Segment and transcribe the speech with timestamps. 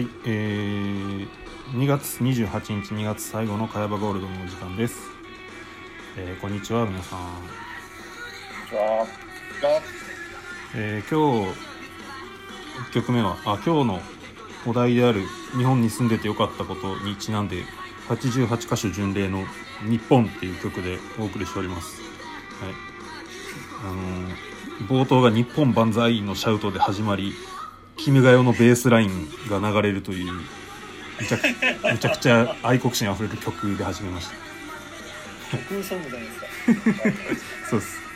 [0.00, 1.28] はい、えー、
[1.74, 4.98] 2月28日2月最後の茅場ゴールドのお時間です、
[6.16, 7.18] えーこんにちは皆さん、
[10.74, 11.54] えー今日
[12.88, 14.00] 1曲目はあ今日の
[14.66, 15.20] お題である
[15.58, 17.64] 日本に住んでてよかったことにちなんで
[18.08, 19.44] 88カ所巡礼の
[19.86, 22.00] 「日本」っていう曲でお送りしております。
[22.62, 22.72] はい。
[23.84, 24.50] あのー
[24.88, 27.34] 冒頭が「日本万歳」のシャウトで始まり
[28.04, 30.32] 「君が代」のベースラインが流れるという
[31.20, 31.42] めちゃく
[31.84, 34.50] めちゃくちゃ愛国心あふれる曲で始めました。
[37.68, 37.98] そうです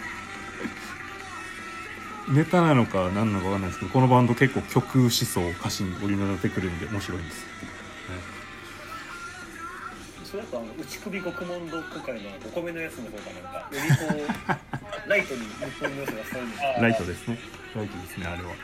[2.28, 7.44] ネタなのか何なのか分かんないですけどこのバンド結構曲思想を歌詞に織り交ぜてくるんで面白いんです、
[10.24, 14.04] それだとあの内首獄門ドッグ会のお米のやつの方がなんかよりこ
[15.06, 15.46] う ライトに日
[15.80, 17.38] 本の良さが伝わるんですよライトですね。
[17.74, 18.54] ライトですねあれは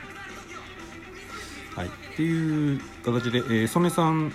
[1.77, 1.87] はい。
[1.87, 4.33] っていう形で、えー、曽根さん、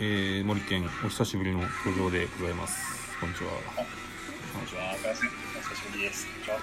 [0.00, 3.18] えー森健お久しぶりの登場でございます。
[3.20, 3.50] こんにちは、
[4.52, 5.20] こんにちは、お久し
[5.92, 6.26] ぶりです。
[6.26, 6.58] こんにちは。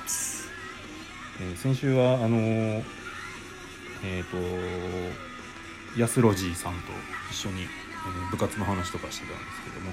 [1.41, 2.83] えー先週はあのー
[4.03, 4.23] えっ、
[5.95, 6.79] と安ロジーさんと
[7.31, 9.91] 一緒に、えー部活の話とかしてたんですけども。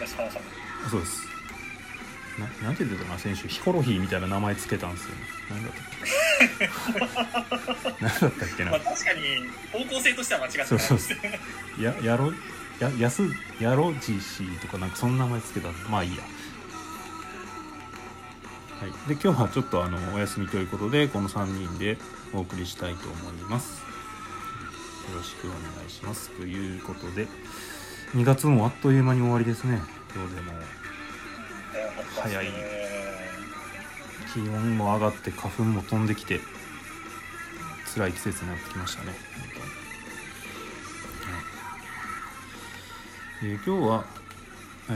[0.00, 0.42] 安原さん。
[0.90, 1.35] そうです
[2.38, 5.16] ななんて言ってたかな先週ヒコロヒーみたいな名前つけたんですよね。
[5.50, 5.84] 何だったっ
[7.96, 8.04] け？
[8.04, 8.70] 何だったっけな？
[8.72, 9.20] まあ確かに
[9.72, 10.66] 方向性としては間違ってない。
[10.66, 11.14] そうそうです。
[11.80, 12.32] ややろ
[12.78, 13.22] ややす
[13.58, 16.22] やろじしとかなんかそんな名前つけたまあいいや。
[18.78, 21.96] はい、で今日はちょっとあのお休みということでこの3人で
[22.34, 23.80] お送りしたいと思います。
[25.10, 26.28] よろしくお願いします。
[26.32, 27.26] ということで
[28.12, 29.80] 2月もあっという間に終わりですね。
[30.14, 30.52] 今日でも
[32.14, 32.46] 早い。
[34.32, 36.40] 気温も上がって花粉も飛んできて
[37.94, 39.08] 辛い季節になってきましたね。
[39.08, 39.14] は
[43.46, 43.50] い。
[43.52, 44.04] え今日は、
[44.90, 44.92] え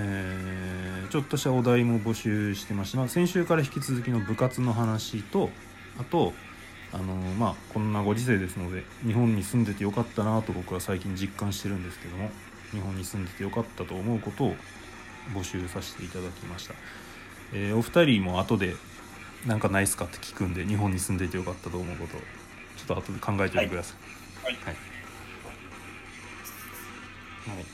[0.77, 5.51] ーちょっとしたお題も募集してまして、まあ、先週から引き続きの部活の話と
[5.99, 6.33] あと
[6.93, 12.31] あのまあこんなご時世ですので日本に住んでてよかったなと僕は最近実感してるんですけども
[12.71, 14.55] 日本に住んでてよかったと思うことを
[15.35, 16.75] 募集させていただきました、
[17.53, 18.75] えーお二人も後で
[19.47, 22.21] なんかないっすかって聞くんで日本に住んでてよかったと思うことを
[22.77, 24.55] ちょっと後で考えておいてくださいはい。
[24.55, 24.75] はい。
[27.57, 27.67] はい。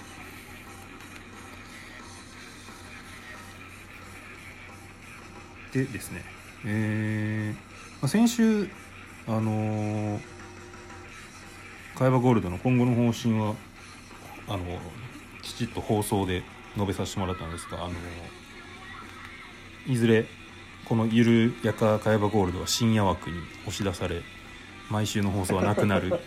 [5.72, 6.22] でですね、
[6.64, 7.54] えー
[8.00, 8.68] まあ、先週、
[9.26, 10.20] あのー、
[11.94, 13.54] 会話ゴールドの今後の方針は、
[14.48, 14.80] あの
[15.42, 16.42] きちっと放送で
[16.76, 17.94] 述べさせてもらったんですが、あの
[19.87, 20.26] いずれ、
[20.84, 24.22] このゆるやか会話ゴールドは深夜枠に押し出され、
[24.91, 26.20] 毎週の放送はなくなる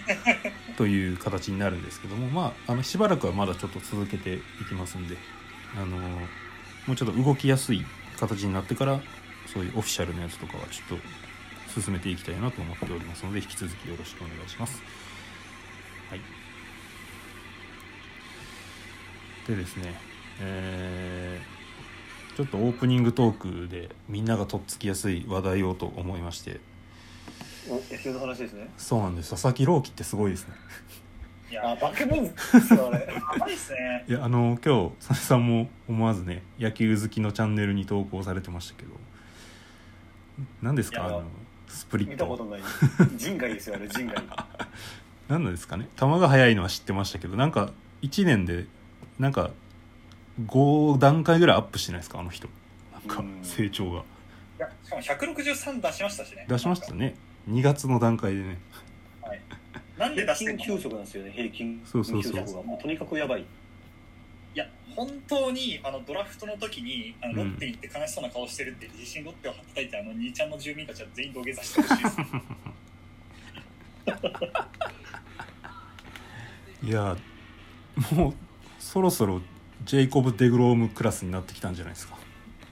[0.76, 5.16] という形になるんですけどもまああのしばらくはまだちょっと続けていきますんで
[5.74, 5.86] あの
[6.86, 7.84] もうちょっと動きやすい
[8.18, 9.00] 形になってから
[9.46, 14.82] そういうオフィシャルなやつとかはちょっと進めていきたいなと思っておりますので引き続きよろしくお願いします。
[16.10, 16.20] はい、
[19.46, 19.94] でですね、
[20.40, 21.54] えー
[22.34, 26.58] ちょっとオープニングトークでみんながとっつきやすい話題をと思いまして
[27.70, 28.68] お野球の話ですね。
[28.76, 30.54] そうなんです佐々木朗希ってすごいですね。
[31.50, 32.30] いや、バケモンで
[32.60, 33.52] すよあれ。
[33.52, 34.04] いっすね。
[34.08, 38.90] いやあの今日佐々木さんも思わずね野球好きのチャンネルに投稿されてましたけど
[40.60, 41.22] 何ですかあの
[41.68, 42.60] スプリッ見たことトない。
[43.16, 44.16] 人外ですよあれ人外。
[45.28, 47.70] 何なんですかね球が速いのは知ってましたけどなんか
[48.02, 48.66] 1年で
[49.18, 49.50] なんか
[50.46, 52.48] 5段階ぐらいアップしてないですかあの人。
[52.92, 53.38] なんかうん。
[53.42, 54.00] 成長が。
[54.00, 54.02] い
[54.58, 56.46] やしかも163出しましたしね。
[56.48, 57.14] 出しましたね。
[57.48, 58.58] 2月の段階でね。
[59.22, 59.40] はい。
[59.98, 60.76] なんで出平均してんの？
[60.76, 62.32] 球速なんですよね平均そうそうそう。
[62.32, 63.42] 球速がもうとにかくやばい。
[63.42, 67.50] いや本当にあのドラフトの時にあのうん。
[67.52, 72.16] ロッテに行って悲しそうな顔してるって自信ロッテを叩いてあの兄ちゃんの住民たちは全員土下座してほしいです。
[76.86, 77.16] いや
[78.12, 78.34] もう
[78.94, 79.40] そろそろ
[79.84, 82.16] ジェイコブ・デグロームクラスになってきたんじゃないですか。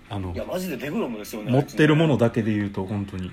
[0.09, 1.51] あのいやマジでデグロムですよね。
[1.51, 3.29] 持ってるものだけで言うと本当に。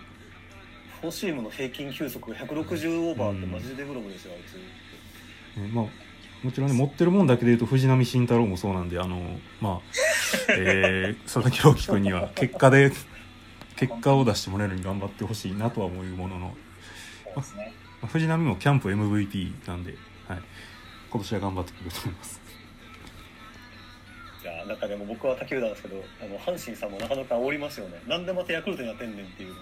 [1.00, 5.62] フォーシームの平均球速が160オーバーってマジでデグロムですよあいつ。
[5.62, 5.86] ねまあ
[6.44, 9.20] もちろんね持ってるもんだけで言うと藤波慎太郎もそうなんであの
[9.62, 9.80] まあ、
[10.58, 12.92] えー、佐々木朗希君には結果で
[13.76, 16.56] 結果を出してもらえるように頑張ってほしいなとは思うものの、
[17.36, 17.44] ま
[18.02, 19.94] あ藤波もキャンプ MVP なんで、
[20.28, 20.40] はい、
[21.12, 22.39] 今年は頑張ってくれると思います
[24.66, 28.02] なんかでも僕は他球団ですけどあの阪神さんもなかなか煽りますよね。
[28.08, 29.54] なんでまたヤクルトになってんねんっていう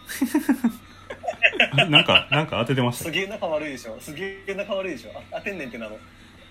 [1.89, 3.97] なんかなんか当ててましたすげえ仲悪いでしょ。
[3.99, 5.11] すげえ仲悪いでしょ。
[5.31, 5.87] あ当てんねんっていうの。
[5.87, 5.99] は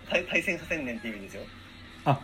[0.09, 1.43] 対対戦させんねんっていう意味ですよ。
[2.05, 2.21] あ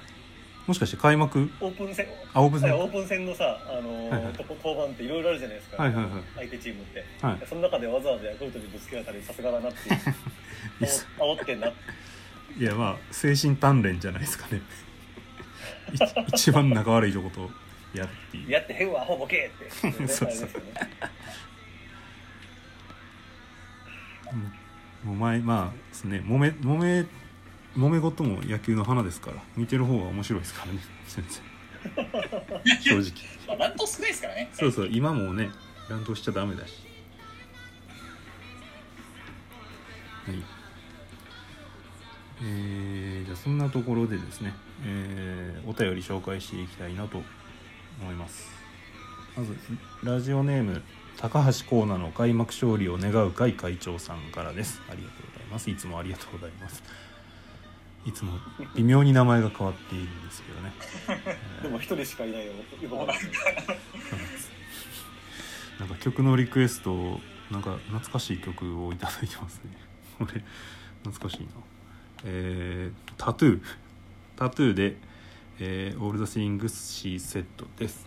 [0.66, 2.06] もしかして開幕オープン戦。
[2.32, 2.70] あオープン戦？
[2.70, 4.32] はいオープン戦のさ、あのーはいはい。
[4.34, 6.12] と登板っていろいろあるじゃないですか、はいはいはい。
[6.36, 7.46] 相手チームって、はい。
[7.46, 9.96] その中でわざわざヤクルトにぶつけられたりさすがだなっていう。
[11.18, 11.68] 煽煽ってんな
[12.58, 14.58] いやまあ精神鍛錬じゃないですかね。
[14.58, 14.60] い
[16.28, 17.50] 一番仲悪いとこと
[17.96, 18.50] やるっていう。
[18.50, 19.70] やってへんわアホボケって。
[19.70, 20.28] そうそう。
[20.28, 20.72] あれですよね
[25.04, 27.06] もう前まあですね揉め揉め
[27.76, 31.52] 揉め事も野球の花ですから見てる方が面白いですからね先生
[32.80, 33.12] 正直。
[33.48, 34.50] まあ、乱闘少ないですからね。
[34.52, 35.50] そうそう今もうね
[35.88, 36.74] 乱闘しちゃダメだし。
[40.26, 40.36] はい。
[42.44, 44.52] えー、じゃあそんなところでですね、
[44.84, 47.22] えーお便り紹介していきたいなと
[48.00, 48.50] 思います。
[49.36, 49.56] まず
[50.02, 50.82] ラジオネーム
[51.16, 54.82] 高橋光成の開幕勝利を願う会会長さんからです。
[54.90, 55.70] ありがとうございます。
[55.70, 56.82] いつもありがとうございます。
[58.04, 58.32] いつも
[58.74, 60.72] 微妙に名前が変わっているんですけどね。
[61.62, 62.52] でも一人しかいないよ
[62.82, 63.12] 今まで
[65.78, 67.20] なんか曲のリクエストを
[67.50, 69.70] なんか懐かしい曲をいただいてますね。
[70.18, 70.42] これ
[71.04, 71.48] 懐かしいな。
[72.24, 73.62] えー、タトゥー
[74.36, 74.96] タトゥーで、
[75.60, 78.06] えー、オールドスイングスシーセットです。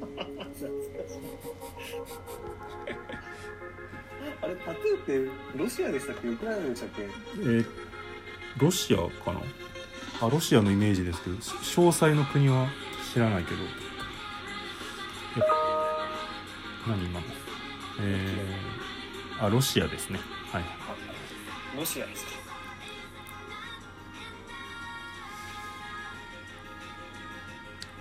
[4.42, 6.28] あれタトゥーってロシアでしたっけ？
[6.28, 7.02] ウクライナでしたっけ？
[7.02, 7.66] えー、
[8.58, 9.40] ロシアかな？
[10.20, 12.68] あロシアのイメージですけどし詳細の国は
[13.12, 13.56] 知らないけど。
[13.62, 15.40] え
[16.86, 17.26] 何今の？
[18.00, 20.20] えー、あロシアですね。
[20.52, 20.64] はい。
[21.76, 22.43] ロシアですか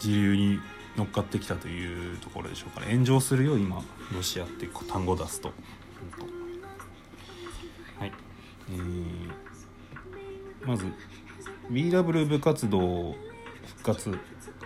[0.03, 0.59] 自流に
[0.97, 2.91] 乗っかってきたというところでしょうかね。
[2.91, 3.81] 炎上するよ今。
[4.13, 5.51] ロシアって単語出すと。
[7.99, 8.11] はい。
[8.69, 10.85] えー、まず
[11.71, 13.15] BW 部活動
[13.65, 14.17] 復活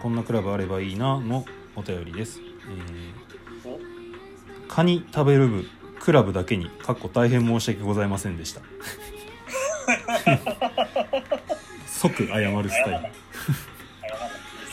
[0.02, 1.46] こんなクラブあればいいなの
[1.76, 2.40] お便りです、
[3.64, 3.80] えおー、
[4.68, 5.66] カニ食べる部
[6.00, 8.62] クラブだけにかっこ大変申し訳ございませんでした。
[11.88, 13.10] 即謝るスタイル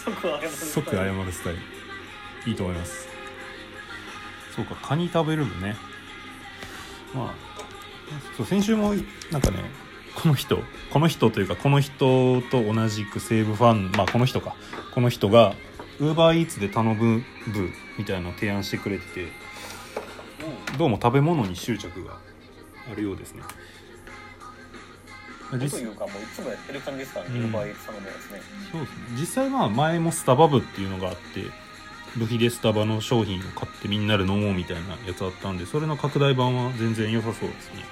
[0.05, 1.59] そこは謝る即謝るスタイル。
[2.47, 3.09] いいと思います。
[4.55, 5.77] そうかカニ食べる部ね。
[7.15, 7.35] まあ
[8.37, 8.95] そう先週も
[9.33, 9.59] なんかね
[10.15, 10.59] この人
[10.93, 14.55] この人というかこの人と同じく西武ファンまあこの人か。
[14.95, 15.55] この人が
[15.99, 19.45] ウーバーイーツで頼む部みたいなのを提案してくれてて。
[20.77, 22.19] どうも食べ物に執着が
[22.91, 23.43] あるようですね。
[25.59, 27.53] と実いうかもういつもやってる感じですからね、うん。
[27.53, 28.41] バーイーツ頼むやつね。
[28.73, 28.97] そうですね。
[29.21, 31.21] 実際まあ前もスタバ部っていうのがあって
[32.17, 37.83] 部費でスタバの商品を買ってみんなで飲もうみたいなやつあったんでそれの拡大版は全然良さそうですね。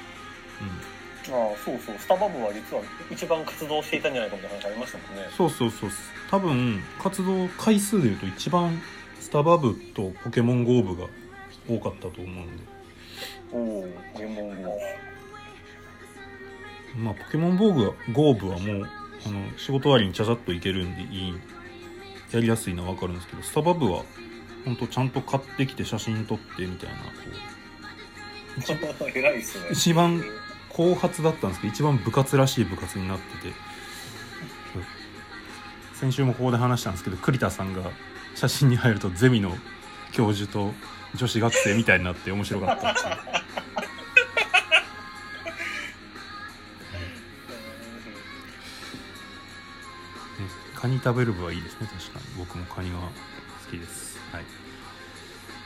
[1.28, 1.97] ああそうそう。
[1.99, 5.28] スタバ部は実は一番活動していたんじゃないかみたいな話ありましたもんね。
[5.37, 5.90] そうそうそう
[6.31, 8.81] 多分活動回数でいうと一番
[9.21, 11.07] スタバ部とポケモン GO 部が
[11.69, 12.73] 多かったと思うんで。
[13.52, 14.78] おお原文語
[16.96, 18.88] まあポケモン GO 部は GO 部はもう
[19.26, 21.34] あの仕事終わりにちゃちゃっと行けるんでいい
[22.32, 24.04] やりやすいのは分かるんですけどスタバ部は
[24.64, 27.02] 本当ちゃんと買ってきて写真撮ってみたいなこ
[28.56, 28.61] う。
[28.61, 28.72] 一
[29.16, 29.66] 偉いっすね。
[29.72, 30.22] 一番
[30.68, 33.72] 後発だったんですけど一番部活らしい部活になってて。
[36.02, 37.92] 先週もここで話したんですけど栗田さんが
[38.34, 39.56] 写真に入るとゼミの
[40.11, 40.72] 教授と
[41.14, 43.41] 女子学生みたいになって面白かったっていう
[50.82, 51.86] カニ食べる部はいいですね。
[51.86, 52.24] 確かに。
[52.36, 52.98] 僕もカニは
[53.64, 54.18] 好きです。
[54.32, 54.42] はい。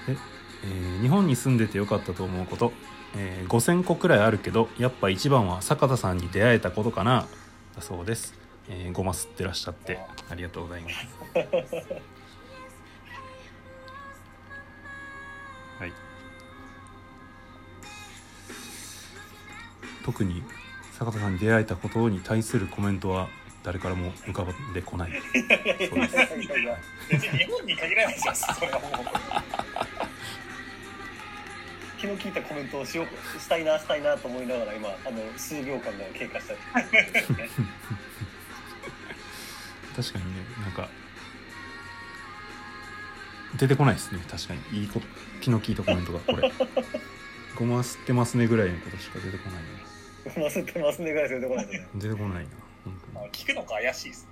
[0.07, 0.19] で、
[0.63, 2.71] えー日本に住んでてよかったと思うこと、
[3.17, 7.27] えー5000個くらいあるけどやっぱ一番は坂田さんに出会えたことかな。
[7.75, 8.35] だそうです、
[8.69, 10.01] えーごますってらっしゃって。
[10.29, 10.95] ありがとうございます。
[15.81, 15.93] はい。
[20.05, 20.43] 特に
[20.93, 23.31] 坂田さんに出会えたことに対するコメントは
[23.67, 25.11] 誰からも浮かばんでこない。
[25.11, 25.21] そう
[26.01, 26.17] です。
[27.11, 28.93] 別に日本に限らないですよ、それはもう。
[32.01, 33.07] 気の利いたコメントをしよう
[33.41, 36.55] したいなしたいなと思いながら今あの数秒間が経過した
[39.97, 40.43] 確かにね。
[40.63, 40.89] なんか
[43.57, 44.21] 出てこないですね。
[44.31, 45.07] 確かにいいこと
[45.41, 46.53] 気の利いたコメントがこれ
[47.57, 48.47] ごま吸ってますね。
[48.47, 49.63] ぐらいのことしか出てこない
[50.37, 51.13] な忘れてますね。
[51.13, 51.89] ぐらいしか出てこないね。
[51.97, 52.66] 出てこないな
[53.15, 54.29] まあ聞くのか怪しいです。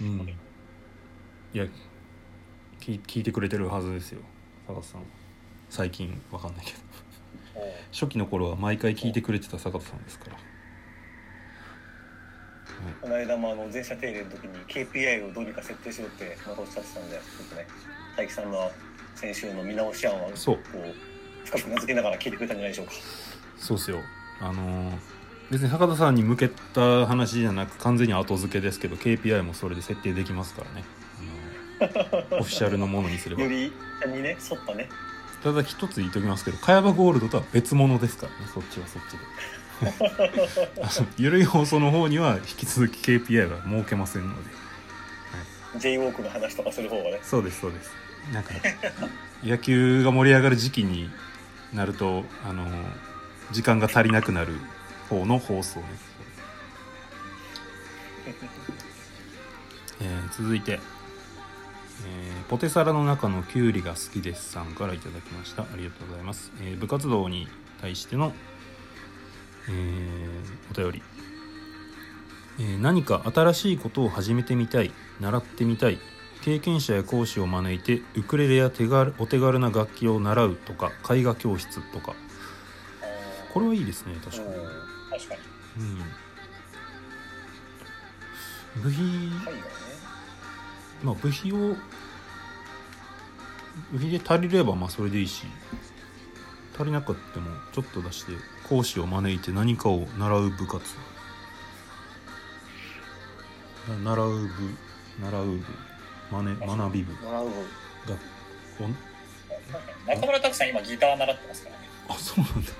[0.00, 0.28] 当にうん。
[0.28, 0.32] い
[1.54, 1.64] や
[2.80, 4.20] 聞聞いてくれてるはずですよ。
[4.66, 5.02] 坂田さん。
[5.68, 6.78] 最近わかんないけど。
[7.92, 10.36] 初期の頃は毎回聞いてくれてた坂田さんですから。
[13.02, 17.66] この間もあの全社定例の時に KPI をどうにか設定しろってまたおっしゃってたんでちょっとね
[18.16, 18.70] 大樹さんの
[19.14, 20.36] 先週の見直し案はこう
[21.44, 22.92] 深く名付けながら聞いてくれたんじゃないでしょうか。
[23.58, 23.98] そうっすよ。
[24.40, 25.19] あのー
[25.50, 30.84] 別に坂田さんに向けた話じゃなく完全に後付けですけど KPI もそれで設定できますからね、
[31.80, 33.42] あのーオフィシャルのものにすれば。
[33.42, 33.72] より
[34.06, 34.88] にね沿ったね。
[35.42, 38.38] ただ一つ言っときますけど茅場ゴールドとは別物ですからね。
[38.52, 41.06] そっちはそっちで。
[41.16, 44.50] ゆるい放送の方には引き続き KPI は設けませんので。
[45.78, 47.20] J ウォークの話とかする方がね。
[47.22, 47.90] そうですそうです。
[48.32, 48.50] なんか
[49.42, 51.10] 野球が盛り上がる時期に
[51.72, 52.66] なるとあの
[53.50, 54.52] 時間が足りなくなる
[55.10, 55.86] 方の放送ね、
[60.00, 60.80] え続いて、えー
[62.48, 65.62] ポテサラの中のきゅうりが好きですさんからいただきました。
[65.62, 67.48] ありがとうございます、えー部活動に
[67.80, 68.32] 対しての、
[69.68, 69.72] え
[70.70, 71.02] お便り。
[72.60, 75.98] え何か新しいことを始めてみたい習ってみたい
[76.42, 82.14] 経験者や講師を招いてウクレレや手軽お手軽な楽器を習うとか絵画教室とか。
[83.52, 84.48] これはいいですね確かに、
[85.28, 85.40] 確かに。
[88.76, 89.00] うん、部費
[89.44, 89.54] はい。
[89.54, 89.60] ね
[91.02, 91.76] まあ部費を
[93.92, 95.46] 部費で足りればまあそれでいいし
[96.74, 98.32] 足りなかったもちょっと出して
[98.68, 100.82] 講師を招いて何かを習う部活。
[103.88, 104.48] な習う部
[105.20, 105.64] 習う部
[106.30, 107.14] まね学び部。
[107.14, 107.42] が
[110.06, 111.88] 中村拓さん今ギター習ってますからね。
[112.08, 112.72] あそうなんだ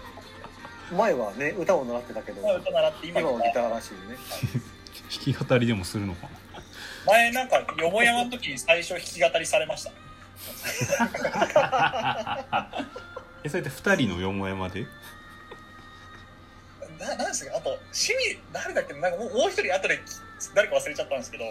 [0.92, 4.16] 前はね歌を習ってたけどまあ歌習って今今はギターらしいね。
[5.10, 6.22] 弾き語りでもするのか
[6.54, 6.62] な？
[7.06, 9.92] 前なんかよもやまの時に最初弾き語りされました。
[13.44, 14.86] えそれって2人のよもやまで？
[16.98, 17.56] ななんですか？
[17.56, 19.08] あと趣味誰だっけな？
[19.08, 20.00] んかもう一人後でき
[20.54, 21.44] 誰か忘れちゃったんですけど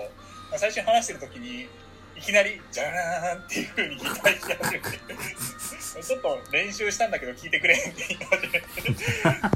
[0.57, 1.67] 最初に話してる時に
[2.19, 4.99] いきなり「じゃーん」っていう風にギター弾き始めて。
[5.99, 8.63] ちょっと練習したんだけど聞いてくれって言い始めて。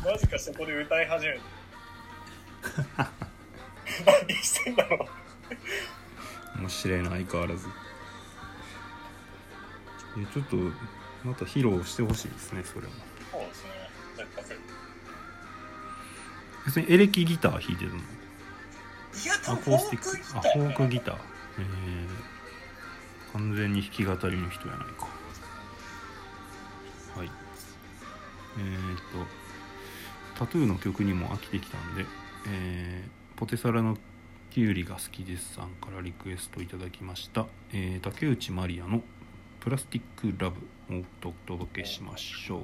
[0.05, 1.39] なぜかそこで歌い始めて。
[4.05, 5.07] 何してんだろ
[6.57, 6.59] う。
[6.59, 7.67] 面白いな相変わらず。
[7.67, 7.69] い
[10.21, 10.55] やちょっと
[11.23, 12.93] また披露してほしいですねそれは。
[13.31, 13.69] そうですね。
[14.17, 14.43] 絶対
[16.65, 17.97] 別にエレキギター弾いてるの？
[17.97, 18.01] い
[19.25, 20.11] や多ア分フォーコースティック。
[20.11, 21.15] クギターあフォークギター。
[21.15, 21.17] へ
[21.59, 21.61] え
[23.33, 25.07] 完全に弾き語りの人やないか。
[27.15, 27.31] はい。
[28.57, 29.27] えー、っと
[30.39, 32.05] タトゥーの曲にも飽きてきたんで、
[32.47, 33.97] えーポテサラの
[34.51, 39.01] きゅうりが好きですさんからリクエストいただきました、えー竹内まりやの
[39.59, 40.57] 「プラスティックラブ」
[40.95, 42.61] をお届けしましょう。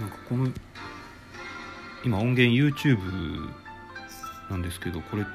[0.00, 0.48] なんかこの
[2.04, 3.50] 今音源 YouTube
[4.48, 5.26] なんですけどこれ、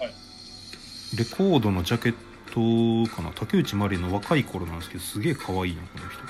[0.00, 3.32] レコードのジャケットかな？
[3.34, 6.20] 竹内まりやの若い頃なんですけどすげえ可愛いなこの人。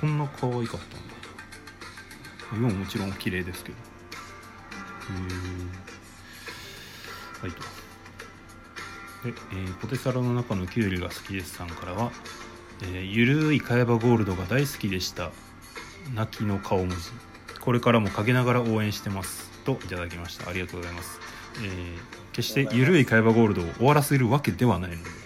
[0.00, 1.08] こんな可愛かったんだ。
[2.52, 3.78] 今ももちろん綺麗ですけど。
[3.78, 3.80] へ
[7.42, 7.62] えはいと。
[9.24, 12.10] で、えーポテサラの中のきゅうりが好きですさんからは、
[12.82, 15.30] えーゆるい茅場ゴールドが大好きでした。
[16.14, 16.96] 泣きの顔文字。
[17.60, 19.50] これからも陰ながら応援してます。
[19.64, 20.48] といただきました。
[20.48, 21.20] ありがとうございます、
[21.56, 25.18] えー決してゆるい茅場ゴールドを終わらせるわけではないので、はい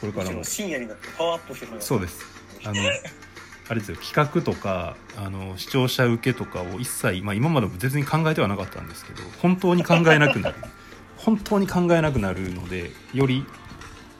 [0.00, 0.44] これからも。
[0.44, 2.24] 深夜になってパワーアップしてるそうです。
[2.64, 2.74] あの
[3.68, 10.54] あれですよ企画とかあの視聴者受けとかを一切、まあ、今までも全然考えてはなかったんですけど本当に考えなくなる。
[11.16, 13.44] 本当に考えなくなるのでより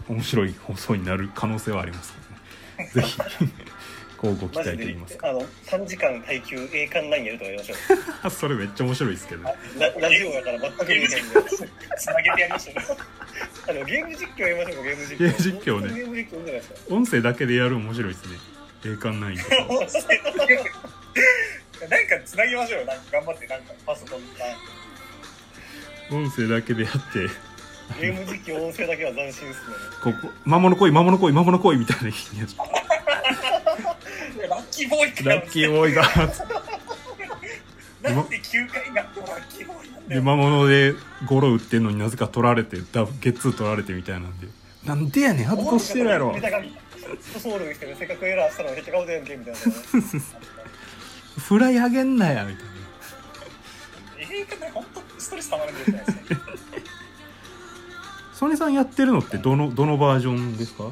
[0.08, 2.14] 面白い放送になる可能性はあります
[2.78, 3.18] ね、 ぜひ
[4.18, 5.28] こうご期待と言いますか。
[5.28, 7.75] あの3時間耐久栄冠9やるとかやりましょ
[8.26, 8.30] う。
[8.30, 9.44] それめっちゃ面白いですけど。
[9.44, 9.52] ラ
[9.99, 11.08] ラジオだから全く見えへんで
[11.99, 12.87] つなげてやりましたね
[13.68, 15.18] あのゲーム実況やりましょうかゲーム実況。
[15.18, 15.94] ゲーム実況ね。
[15.94, 16.70] ゲーム実況いいんじゃないです。
[16.70, 18.38] か音声だけでやる面白いですね。
[18.85, 19.42] 栄冠ないんで
[21.88, 22.87] なんかつなぎましょうよ。
[22.87, 24.26] なんか頑張ってなんかパソコンか
[26.11, 27.28] 音声だけでやって。
[28.00, 29.76] ゲーム実況音声だけは斬新っすね。
[30.02, 32.11] ここ魔物来い魔物来い魔物来いみたいな
[34.66, 36.02] ッキーボーイってなラッキーボーイが。
[38.02, 40.94] なんで9回になってもラッキーボーイなんだでよ魔物で
[41.26, 44.46] ゴロ打ってんのになぜか取られてダブゲッツー取られてみたいなんで。
[44.85, 46.32] なんでやねんハッとしてるやろ。
[46.32, 46.62] ネタが
[47.40, 48.76] ソウルしてねせっかくエラーしたのに。
[48.76, 49.66] へっちゃ顔でやんけみたいなね
[51.38, 52.73] フライあげんなやみたいな。
[54.18, 56.25] 映画ね本当ストレスたまるんじゃないですか？
[58.35, 60.85] ソネさんやってるのってどのどのバージョンですか？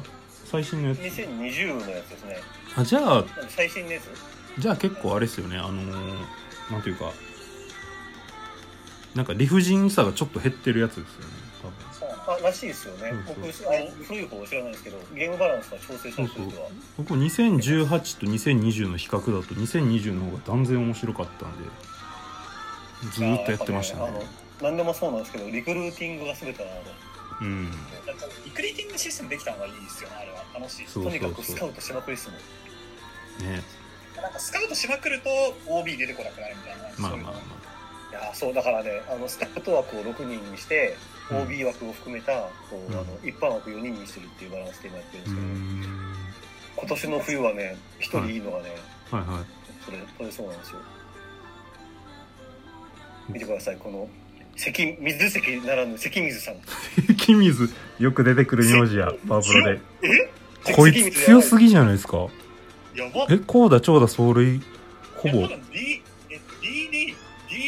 [0.55, 0.99] 最新のやつ。
[0.99, 2.37] 2020のやつですね。
[2.77, 4.61] あじゃあ最新のやつ？
[4.61, 5.57] じゃあ結構あれですよね。
[5.57, 6.15] あのー
[6.71, 7.11] なんていうか
[9.13, 11.25] なんか理不尽さがちょっと減ってるやつですよね。
[11.61, 12.35] 多分。
[12.37, 13.11] あらしいですよね。
[13.25, 13.67] そう僕そう。
[13.75, 16.67] あの古い方は知らないですけどゲームバランスが調整されてるとは。
[16.97, 17.87] 僕2018
[18.19, 21.69] と2020の比較だと2020の方が断然面白かったんで
[23.13, 24.25] ずーっとやってましたね。
[24.61, 26.65] 何でもそうなんですけどリクルーティングが全てあ
[27.41, 27.71] うん。
[28.05, 30.43] だからリクリーティングシステムできたのがいいですよねあれは。
[30.53, 30.87] 楽しい。
[30.87, 33.63] そうのとにかくスカウトしまくりっすもんね。
[34.15, 35.29] なんかスカウトしまくると
[35.67, 36.83] OB 出てこなくなるみたいな。
[36.97, 37.41] まあまあまそう
[38.11, 38.53] いやーそう。
[38.53, 40.95] だからねあのスカウト枠を6人にして
[41.31, 41.37] うん。
[41.43, 42.93] OB 枠を含めたこう、うん。
[42.93, 46.15] あの一般枠4人にしてるっていうバランスで今やってるんですけど、ん。
[46.77, 48.75] 今年の冬はね1人いいのがね、
[49.11, 49.21] はい。
[49.21, 49.45] は
[49.85, 50.79] それそれそうなんですよ。
[53.29, 54.07] 見てくださいこの
[54.55, 56.55] 関水関ならぬ関水さん。
[56.55, 57.69] い清水
[57.99, 59.79] よく出てくる名字やパワプロで。
[60.03, 60.73] え？
[60.73, 62.17] こいつ強すぎぎじゃないですか？
[62.95, 63.27] やば。
[63.29, 64.61] えコーダ長打走塁。
[65.17, 65.37] ほぼ。
[65.39, 67.15] いや多分 D え DD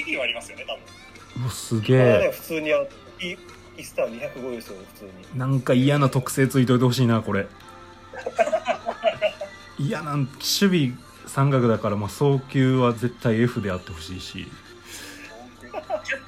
[0.06, 0.74] DD はありますよね多
[1.36, 1.44] 分。
[1.44, 2.32] うわすげえ。
[2.34, 2.77] 普通にあ
[3.22, 3.36] イ
[3.79, 5.39] イスター205ですよ普通に。
[5.39, 7.48] なんか嫌な特性ついといてほしいなこれ。
[9.77, 10.91] 嫌な守備
[11.27, 14.48] 三角だから、まあ、送球は絶対 F であってほしいし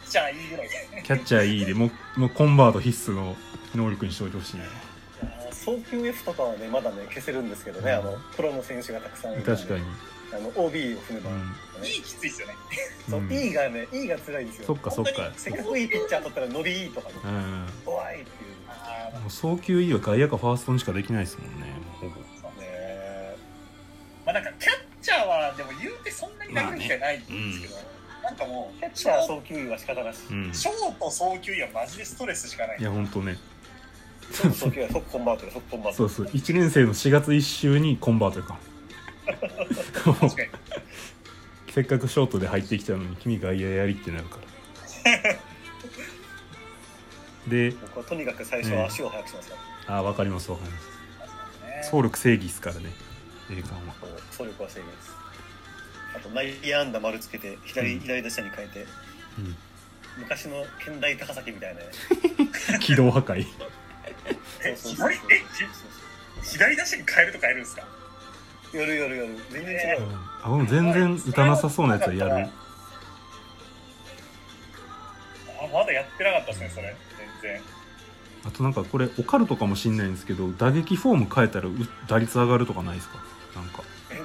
[0.10, 0.70] ッチャーいいぐらい
[1.04, 3.36] キャッチャー E でもうもうコンバート必須の
[3.76, 4.58] 能力にしておいてほしい。
[4.58, 9.84] ねいやー送球 F とかはねまだね消せるんですけどね、あのプロの選手がたくさんいる確かに、
[10.34, 11.38] あの OB を踏めば、うん。
[11.82, 12.56] ねいいきついですよね。
[13.10, 14.66] そううん E がね E が辛いんですよ。
[14.66, 15.32] そっかそっか。
[15.36, 17.16] せっかくいいピッチャー取ったら伸びいいとかね。
[17.24, 17.66] うん。
[17.86, 19.20] 怖いっていう。
[19.22, 22.16] もう送球 E は外野かファーストにしかできないですもんねほぼ
[22.62, 23.36] ね。
[24.26, 27.76] まあなんかキャッチャーはでも言うてそんなに投げる機会ないんですけど、
[28.30, 30.54] なんかもうキャッチャー送球は仕方なし、うん。
[30.54, 32.78] ショート送球やマジでストレスしかない。
[32.80, 33.38] いやほんとね。
[34.54, 35.98] 送球は即コンバートで即コンバート。
[35.98, 36.26] そうそう。
[36.28, 38.60] 1年生の4月1週にコンバートか。
[40.06, 40.50] もう確かに。
[41.72, 44.38] せっかくショートで入ってきたのに君外野やりってなるか
[45.06, 45.40] ら。
[47.48, 49.56] で僕はとにかく最初は足を速くしますか
[49.88, 50.86] ら、あ分かります分かります。
[51.66, 51.82] ね。
[51.90, 52.92] 走力正義っすからね
[53.50, 53.96] 栄冠は。
[54.00, 55.19] そう走力は制限です
[56.16, 58.00] あと内野安打丸つけて左,、うん。
[58.02, 58.86] 左打者に変えて。
[59.38, 59.56] うん。
[60.18, 61.80] 昔の県大高崎みたいな。
[61.82, 61.88] ね
[62.82, 63.46] 軌道破壊。
[64.66, 65.12] えそうそうそう。
[65.12, 65.44] 左え
[66.44, 67.84] じ左打者に変えるとかやるんですか？
[68.74, 69.30] やるやるやる。
[69.52, 70.08] 全然違う、
[70.44, 72.50] あもう全然打たなさそうなやつはやる。
[75.62, 76.96] あまだやってなかったですねそれ。
[77.42, 77.62] 全然。
[78.46, 81.72] あとなんかこれオカルトかもしんないんですけど打撃フォーム変えたらう
[82.08, 83.20] 打率上がるとかないですか？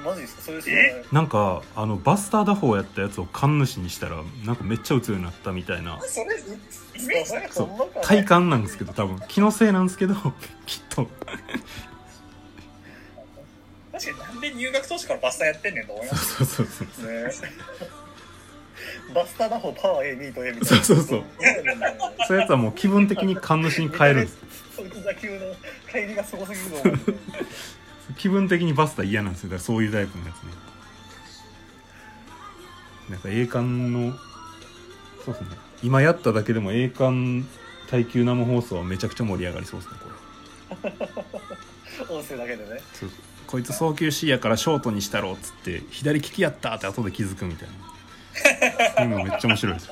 [0.05, 0.43] マジですか？
[0.43, 1.05] それ知らない。
[1.13, 5.99] なんかあのバスター打法やったやつを神主にしたらなんかめっちゃ打つようになったみたいな。
[6.03, 8.05] それイメージだそう。
[8.07, 9.19] 体感なんですけど多分。
[9.29, 10.15] 気のせいなんですけど
[10.67, 11.09] きっと。
[13.93, 16.45] 確かになんで入学当初からバスターやってんねんと思います。
[16.45, 17.31] そうそうそうね
[19.15, 20.85] バスター打法パワー A ミート A みたいな。
[20.85, 21.23] そうそうそう。
[22.27, 24.23] そういうやつはもう気分的に神主に変える。
[24.23, 24.39] んです
[24.77, 25.55] そいつ打球の
[25.91, 26.99] 帰りがすごすぎるの
[28.17, 29.51] 気分的にバスター嫌なんですよ。
[29.51, 30.53] だからそういうタイプのやつね。
[33.11, 34.13] なんか栄冠の
[35.25, 35.57] そうですね。
[35.83, 37.45] 今やっただけでも栄冠
[37.89, 40.89] 耐久生放送はめちゃくちゃ盛り上がりそうですねこ
[42.09, 42.17] れ。
[42.17, 42.81] 音声だけでね。
[42.93, 43.11] そう。
[43.47, 47.75] こいつ送球 C やからショートにしたろうっつって左利きやったって後で気づくみたいな。
[48.97, 49.91] そういうのめっちゃ面白いです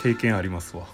[0.00, 0.86] 経験ありますわ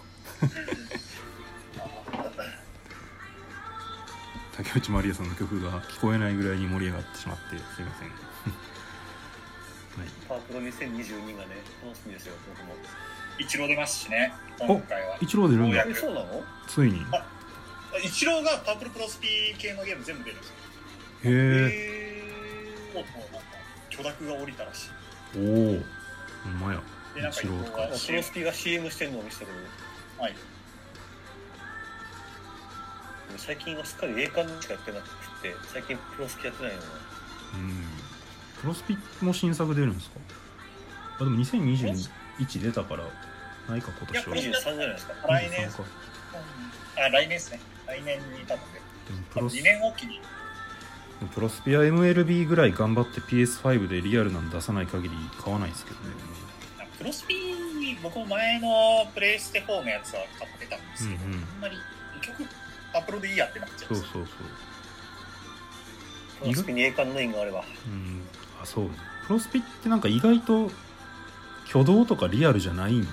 [4.72, 8.08] 竹内まりやさんの曲が聞こえないぐらいに盛り上がってしまってすいません。
[8.08, 8.14] は
[10.06, 12.74] いパワープロ2022がね楽しみですよ僕も。
[13.38, 15.18] 一郎出ますしね今回は。
[15.20, 15.85] 一郎出るんだ。
[15.94, 16.44] そうなの？
[16.66, 17.00] ついに。
[17.00, 20.54] へ一郎がパープルプロスピ系のゲーム全部出るんですよ。
[21.24, 22.22] え
[22.94, 23.48] えもうなんか
[23.90, 24.90] 許諾が下りたらしい。
[25.37, 25.85] おお
[26.44, 26.80] ほんまや。
[27.14, 29.58] でなんかプロスピが CM してるのを見せたけど
[30.22, 30.35] はい
[33.38, 35.09] 最近はすっかり栄冠しかやってなく
[35.42, 36.87] て最近プロスピやってないのな。
[36.87, 37.85] うん。
[38.61, 40.21] プロスピも新作出るんですか？
[41.21, 42.09] あでも2021
[42.62, 43.05] 出たから
[43.68, 44.37] ないか今年は。
[44.37, 45.14] いや23じゃないですか。
[45.29, 45.85] 来年23か
[46.97, 47.61] あ来年ですね。
[47.87, 50.21] 来年に多分ねでもプロス2年おきに。
[51.35, 56.07] プロスピア MLB ぐらい頑張って PS5 でリアルなん出さない限り買わないですけどね。
[56.99, 57.35] プロスピ
[58.03, 61.38] 僕も前のプレイステ4のやつは買ってたんですけど、うんうん。
[61.38, 61.77] あんまり
[62.21, 62.51] 結局
[62.94, 63.94] アップロードいいやってなっちゃう。
[63.94, 64.26] そうそうそう。
[66.40, 67.64] プロスピに栄冠の縁があれば。
[67.87, 68.22] うん
[68.62, 68.90] あそう
[69.26, 70.70] プロスピってなんか意外と
[71.68, 73.09] 挙動とかリアルじゃないんで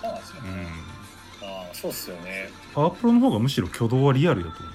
[0.00, 0.66] そうなんですよね、
[1.42, 2.50] うん、ああそうっすよね。
[2.74, 4.72] パワープロの方がむしろ挙動はリアルだと思う。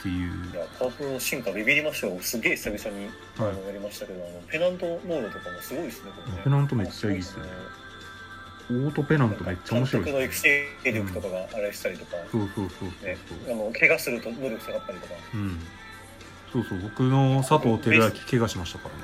[0.00, 0.50] っていう。
[0.52, 6.10] いやパワープロの進化ビビりましたよすげえ久々にやりましたけど、はい、あのペナントモードとかもすごいですね
[6.42, 7.50] ペナントめっちゃいいですよね。
[8.70, 10.04] オートペナントめっちゃ面白い。
[10.04, 13.54] 監督の育成力とかがあれしたりとか、そうそうそうそうねそう。
[13.54, 15.14] あの怪我すると能力下がったりとか。
[15.34, 15.58] うん。
[16.52, 19.00] そうそう僕の佐藤輝明怪我しましたからね。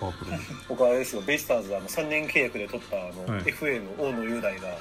[0.00, 0.30] パワープロ。
[0.30, 1.22] で 僕はあれですよ。
[1.22, 3.44] ベイスターズあの3年契約で取ったあの、はい。
[3.44, 4.78] FA の大野雄大がはい。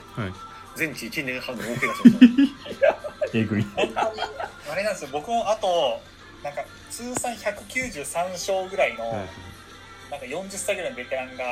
[0.75, 2.97] 全治1年半の大怪我しました。
[3.37, 3.65] えぐい。
[3.75, 5.09] あれなんですよ。
[5.11, 5.99] 僕もあと
[6.43, 9.27] なんか通算193勝ぐらいの、はい。
[10.11, 11.43] なんか40歳ぐらいのベテランが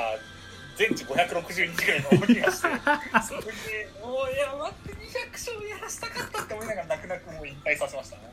[0.76, 2.68] 全治560日ぐらいの大怪我して
[3.28, 8.24] それでもういや待って200勝やらしたかったって思いながら泣く泣くもう引退させましたね。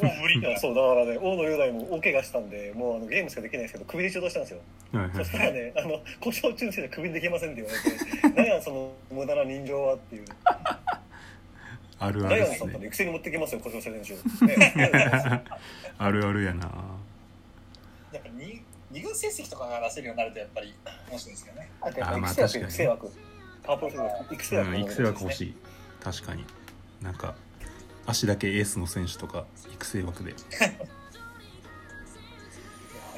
[0.00, 0.58] もう無理だ。
[0.58, 4.60] そうだからね大野雄大も大怪我したんでもうあのゲームしかできないんですけど首で中断したんですよ。
[4.92, 5.16] はいはい。
[5.16, 10.24] そしたらねあの故障中止で首にできませんって言われて 何やその無駄な人情はっていう。
[12.02, 12.52] あるあるですね。
[12.52, 15.44] アンさんとね育成に持ってきますよ故障者選手、ね、
[15.98, 16.99] あるあるやな
[18.90, 20.74] 二二軍成績とかが出せるようになるとやっぱり
[21.10, 21.70] 面白いですけどね。
[21.80, 23.10] あとやっぱあまあ育成枠確かに育成枠。
[23.62, 25.48] パワープロの育成枠うん育成枠欲しい。
[25.48, 25.54] い
[26.02, 26.44] 確かに。
[27.00, 27.34] なんか
[28.06, 30.34] 足だけエースの選手とか育成枠で。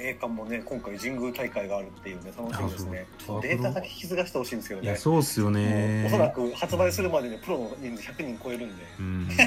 [0.05, 3.07] 栄冠もね今回神宮大会があるっていうね楽しみですね。
[3.21, 8.85] あそうデータだけ引き継がしてほしいんですけどいやねそうっすよもねうおそらく発売するまでにプロの人数100人超えるんで。
[8.99, 9.29] うん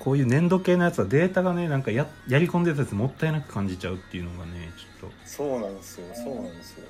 [0.00, 5.16] こういう粘土系のやつはデータがねなんかややり込んでたやつもったいなく感じちゃうっていうのがねちょっと。
[5.24, 6.06] そうなんですよ。
[6.14, 6.86] そうなんですよ。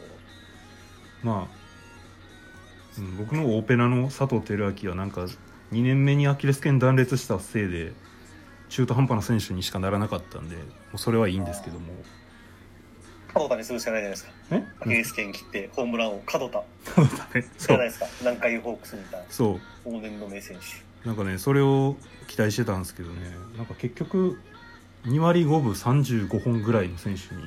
[1.22, 5.22] まあ、うん、僕のオペラの佐藤輝明はなんか
[5.72, 7.92] 2年目にアキレス腱断裂したせいで
[8.68, 10.62] 中途半端な選手にしかならなかったんでも
[10.94, 11.92] うそれはいいんですけども。
[13.32, 14.32] 角田にするしかないじゃないですか。
[14.50, 14.64] え？
[14.80, 16.62] アキレス腱切ってホームランを角田。
[16.84, 17.46] そうだね。
[17.58, 17.76] 知そう。
[17.76, 18.06] らないですか？
[18.20, 19.88] 南海ホークスにいたそう。
[19.88, 23.30] 往年の名選手なんかねそれを期待してたんですけどね。
[23.56, 24.38] なんか結局
[25.06, 27.42] 2割5分35本ぐらいの選手に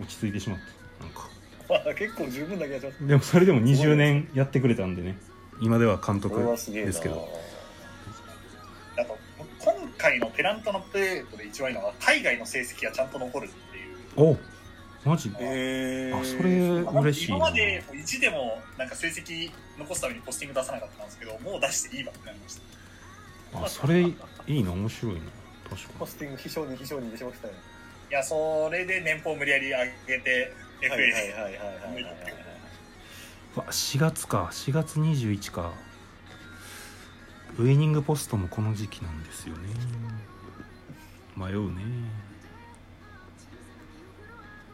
[0.00, 0.58] 落ち着いてしまっ
[0.98, 1.28] たなんか。
[1.68, 3.06] まあ結構十分な気がします。
[3.06, 5.16] でもそれでも20年やってくれたんでね。
[5.60, 7.28] 今では監督ですけど。
[8.96, 9.16] あと
[9.60, 14.28] 今回のペナントのプレートで一番いいのは海外の成績がちゃんと残るっていう。
[14.30, 14.36] お
[15.08, 16.20] マジへー。
[16.20, 17.36] あそれ嬉しいな。
[17.36, 22.77] 今まで1でもなんか成績残すためにポスティング出さなかったんですけどもう出していいわってなりました
[23.54, 24.14] あそれい
[24.46, 25.20] いな面白いな。
[25.70, 27.52] 確かポスティング非承認非承認でしましたね
[28.10, 32.02] いやそれで年俸無理やり上げて FA はいはいではいはいはいはいはい。
[32.02, 32.04] に
[33.56, 34.48] わ4月か。
[34.52, 35.72] 4月21か。
[37.58, 39.68] ウイニングポストもこの時期なんですよね。
[41.36, 41.82] 迷うね。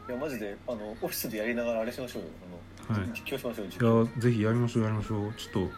[0.07, 2.29] いやマジであのオフィスでやりながらあれしましょうよ。
[2.89, 3.09] あの、はい。
[3.09, 5.33] 実況しましょう実い況やぜひやりましょうやりましょう。
[5.33, 5.71] ちょっと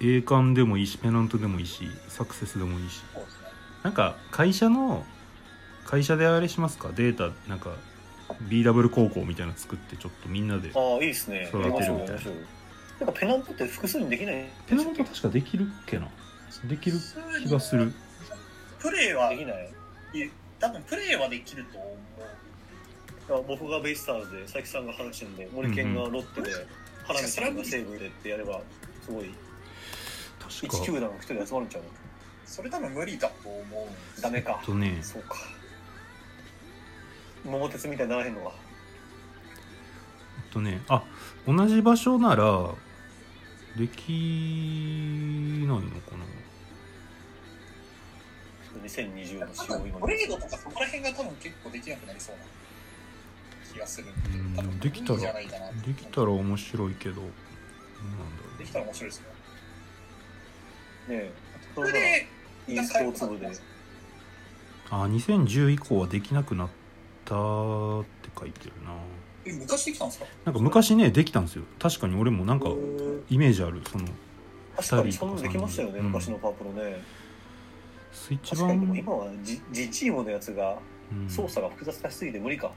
[0.00, 3.00] 栄冠でもいいしペナントでもいいしサクセスでもいいし。
[3.14, 3.48] そうですね
[3.82, 5.04] なんか会社の
[5.84, 6.90] 会社であれしますか？
[6.94, 7.70] データなんか
[8.48, 11.48] BW 高校みたいなの作ってちょっとみんなでああいいですね。
[11.48, 12.20] 育てるみたいな。
[12.98, 16.08] なんかペナントって複数にできないペナント確かできるっけな？
[16.64, 16.98] できる
[17.44, 17.92] 気がする。
[18.80, 19.70] プレーはできない。
[20.58, 23.44] 多分プレーはできると思う。
[23.46, 26.50] 僕がベイスターズで佐伯さんが阪神で森健がロッテで、
[27.04, 27.56] 原口さん。
[27.56, 28.60] が西武でってやれば
[29.04, 29.36] すごい確
[30.48, 31.82] 1球か団1人集まるんちゃう
[32.46, 34.98] それ多分無理だと思うダメかとね。
[35.02, 35.36] そうか。
[37.44, 38.52] 桃鉄みたいにならへんのか。
[40.44, 40.80] えっとね。
[40.88, 41.02] あ
[41.46, 42.70] 同じ場所なら
[43.76, 46.24] できないのかな。
[48.84, 52.42] 2020の使用今かトレードとかそこら辺が多分結構できなくなりそうな
[53.72, 55.44] 気がするうん多分できたらで
[55.94, 57.16] きたら面白いけど。
[57.16, 59.35] どうなんだろできたら面白いですね
[61.08, 61.14] ね。
[61.16, 61.32] え
[61.74, 62.26] それで
[62.68, 63.46] e スポーツ部で。
[63.46, 63.50] う
[64.90, 66.68] あ2010以降はできなくなっ
[67.24, 68.92] たって書いてるな。
[69.44, 70.26] え昔できたんですか？
[70.44, 71.64] なんか昔ねできたんですよ。
[71.78, 72.66] 確かに俺もなんか
[73.30, 74.04] イメージあるその
[74.76, 76.06] 確かにそんなできましたよねうん。
[76.06, 77.02] 昔のパワープロね。
[78.12, 80.78] スイッチ確かにでも版、今は自自チームのやつが
[81.12, 81.28] うん。
[81.30, 82.70] 操作が複雑化しすぎて無理か。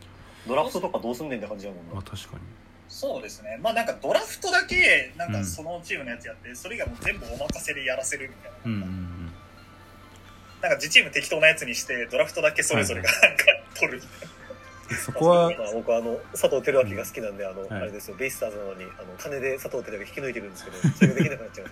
[0.47, 1.99] ドラフトとかどうすんねんって感じやもんな。
[1.99, 2.41] あ確かに
[2.89, 3.59] そうですね。
[3.61, 9.31] まあなんかドラフトだけなんかそのチームのやつやって、それ以外もう全部お任せでやらせるみたいな、うんうんうん。
[10.61, 13.45] なんか自チーム適当なやつにしてドラフトだけそれぞれがなんか
[13.79, 13.97] 取る。
[13.99, 17.69] みたいなそこはまあ、僕はあの佐藤輝明が好きなんであの、はい。
[17.69, 18.17] あれですよ。
[18.17, 21.65] ベイスターズなのにあの金で佐藤輝明引き抜いてるんですけどそれができなくなっちゃい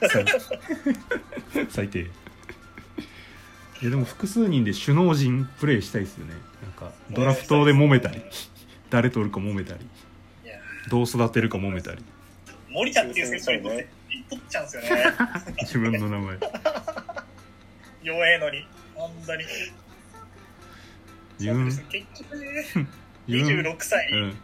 [0.00, 0.32] ますよね。
[1.52, 1.98] 最 最低。
[2.00, 2.06] い
[3.84, 6.34] やでも複数人で首脳陣プレイしたいですよね。
[6.62, 8.22] なんかドラフトで揉めたり
[8.88, 9.86] 誰取るか揉めたり
[10.88, 12.02] どう育てるか揉めたり。
[12.70, 13.88] 森田っていう選手に取って
[14.30, 15.04] 取っちゃうんですよね。
[15.62, 16.38] 自分の名前。
[18.02, 18.66] 弱えのに。
[18.94, 19.44] 本当に。
[21.38, 21.66] 自分。
[21.66, 22.88] 結局ね。
[23.26, 23.62] 自分。
[23.62, 24.38] 26歳、うん。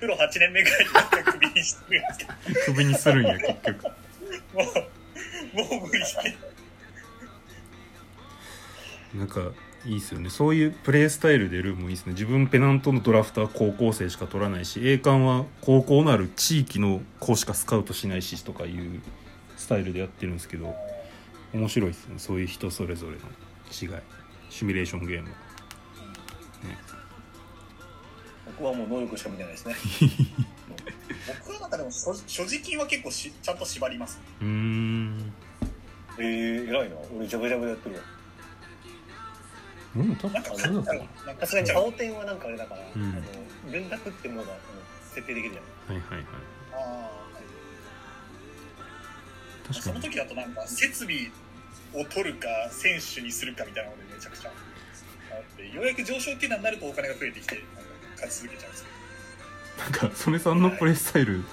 [0.00, 3.84] プロ8年目ぐらいになってクビにしてるんですけどクビにするんや結局。
[3.84, 3.90] も
[4.54, 6.36] うもう無理して。
[9.14, 9.52] なんか
[9.86, 10.28] いいっすよね。
[10.28, 12.12] そういうプレースタイルでルームもいいですね。
[12.12, 19.00] 自分ペナントのドラフトは高校生しか取らないし栄冠は高校のある地域の子しかスカウトしないしとかいう
[19.56, 20.74] スタイルでやってるんですけど
[21.54, 22.14] 面白いですね。
[22.18, 24.02] そういう人それぞれの違い。
[24.50, 25.28] シミュレーションゲーム。
[25.28, 25.34] は
[28.46, 29.74] 僕はもう能力しか見てないですね。
[31.44, 34.20] 僕はなんかでも所所持金は結構しちゃんと縛ります。
[34.40, 35.32] うーん。
[36.18, 36.96] えー、偉いな。
[37.16, 38.02] 俺ジャブジャブでやってるわ
[39.96, 40.92] 俺も多分なんかあれだった。
[40.94, 43.02] ななんかさすがにちゃう青点はなんかあれだから、うん。
[43.02, 43.06] あ
[43.66, 44.44] の連絡ってもの
[45.14, 45.96] 設定できるじゃん。
[45.96, 46.26] はいはいはい。
[46.72, 49.82] あー確かに。
[49.82, 51.30] その時だとなんか設備
[51.94, 57.62] を取るか選手にするかみたいなのでめちゃくちゃようやく上昇っていうのになるとお金が増えてきて
[58.14, 61.44] 勝ち続けちゃうんですけどなんか曽根さんのプレースタイル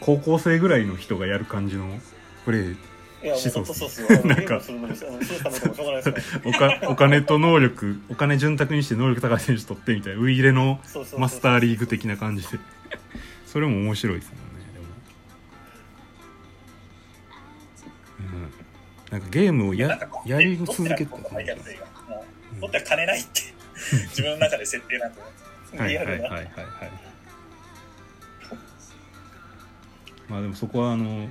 [0.00, 2.00] 高校生ぐらいの人がやる感じの
[2.44, 2.76] プレー
[3.24, 4.08] いやもうしそう本当っすそうっすよ。
[4.10, 4.60] あ のなんか
[6.88, 10.20] お金と能力お金潤沢にして能力高い選手取ってみたいな。
[10.20, 10.78] ウイイレの
[11.16, 12.58] マスターリーグ的な感じで。
[13.46, 14.44] それも面白いですもんね
[18.18, 18.52] でも、うん、
[19.10, 21.60] なんかゲームをややり続けてロッテのこと書いてある。
[21.62, 22.24] というかも
[22.58, 23.54] うロッテは金ないって。
[24.10, 25.20] 自分の中で設定なんで
[25.78, 26.50] はいはいはいはいはい。
[30.28, 31.28] まあでもそこはあの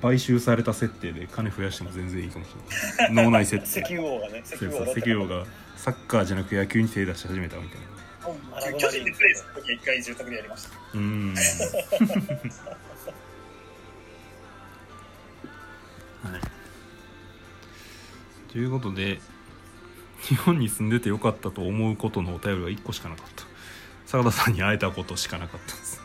[0.00, 2.48] 買収された設定で金増やしても全然いいかもし
[2.98, 3.24] れない。
[3.24, 5.44] 脳内設石定 油王がね石油王石油王が
[5.76, 7.84] サッカーじゃなく野球に手出し始めたみたいな。
[8.78, 10.70] 巨人でプレーする時は一回住宅でやりました。
[10.94, 11.34] うーん。
[11.34, 11.40] は
[16.38, 16.40] い。
[18.52, 19.20] ということで
[20.22, 23.44] 日本に住んでてよかったと思うことのお便りは1個しかなかった。
[24.06, 26.00] 坂田さんに会えたことしかなかったです。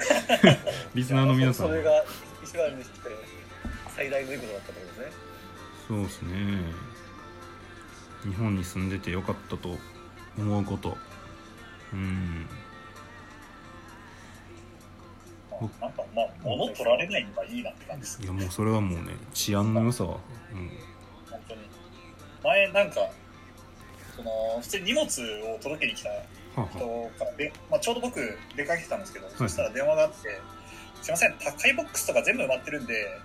[0.94, 2.04] リスナーの皆さんそれが
[2.42, 3.00] 一番にして
[4.00, 5.12] 最大のいいことだったってことですね。
[5.86, 6.62] そうですね。
[8.22, 9.76] 日本に住んでてよかったと
[10.38, 10.96] 思うこと。
[11.92, 12.48] うん。
[15.82, 20.16] なんかまあ物取られないのがいいなって感じですいやもうそれはもうね治安の良さは、
[20.54, 20.70] うん、
[21.30, 21.60] 本当に。
[22.42, 23.10] 前なんか
[24.16, 26.08] その普通に荷物を届けに来た
[26.54, 30.40] 人からで、まあ、ちょうど僕出かけてたんですけど、そしたら電話があって
[31.02, 33.20] 「すいません宅配ボックスとか全部埋まってるんで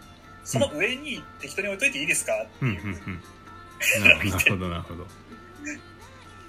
[0.46, 2.90] その上に適当に置いといていいですか?」ってうんいう、うん。
[2.90, 3.24] うん
[4.02, 5.06] なるほどなるほど。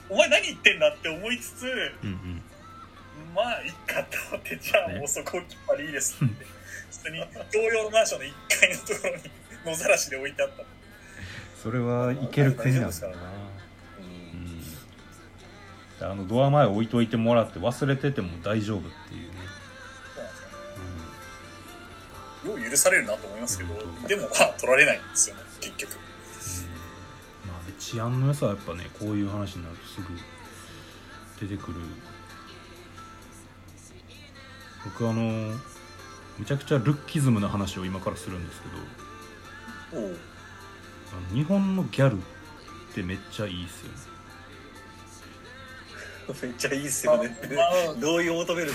[0.09, 2.43] お前何言ってんだって思いつつうんうん。
[3.35, 4.99] まあいっかと思ってじゃあね。
[5.01, 6.15] もうそこをきっぱりいいです。
[6.25, 7.21] って普通に
[7.53, 9.23] 同様のマンションの1階のところに
[9.67, 10.63] 野ざらしで置いてあった。
[11.61, 13.09] それはいける国なんですか？
[13.09, 13.19] らね
[16.01, 16.09] うん。
[16.11, 19.31] あのドア前置いといてもらって忘れてても大丈夫っていう。
[19.33, 19.36] ね、
[22.47, 23.75] よう許されるなと思いますけど
[24.09, 25.93] でもまあ取られないんですよね結局。
[27.47, 30.07] まあね、治安の良さはやっぱねこういう話になるとすぐ
[31.47, 31.81] 出てくる。
[34.85, 35.53] 僕あの
[36.39, 38.63] めちゃくちゃルッキズムな話を今からするんです
[39.91, 40.09] けど
[41.35, 42.21] 日本のギャルっ
[42.95, 43.99] てめっちゃいいっすよね。
[46.43, 47.37] めっちゃいいっすよね。
[47.55, 47.95] まあ。
[47.99, 48.75] 同意を求める い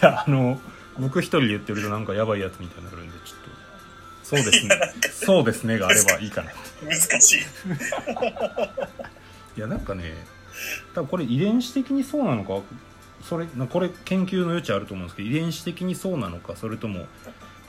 [0.00, 0.60] やあの
[0.98, 3.44] 僕一人で言ってるとなんかやばいやつみたいになるんでちょっと。
[4.24, 4.78] そうですね。
[5.12, 6.52] そうですねがあればいいかな。
[6.82, 7.40] 難しい。
[9.56, 10.14] いやなんかね
[10.94, 12.60] 多分これ遺伝子的にそうなのか
[13.22, 17.06] それなこれ研究の余地あると思うんですけど遺伝子的にそうなのかそれとも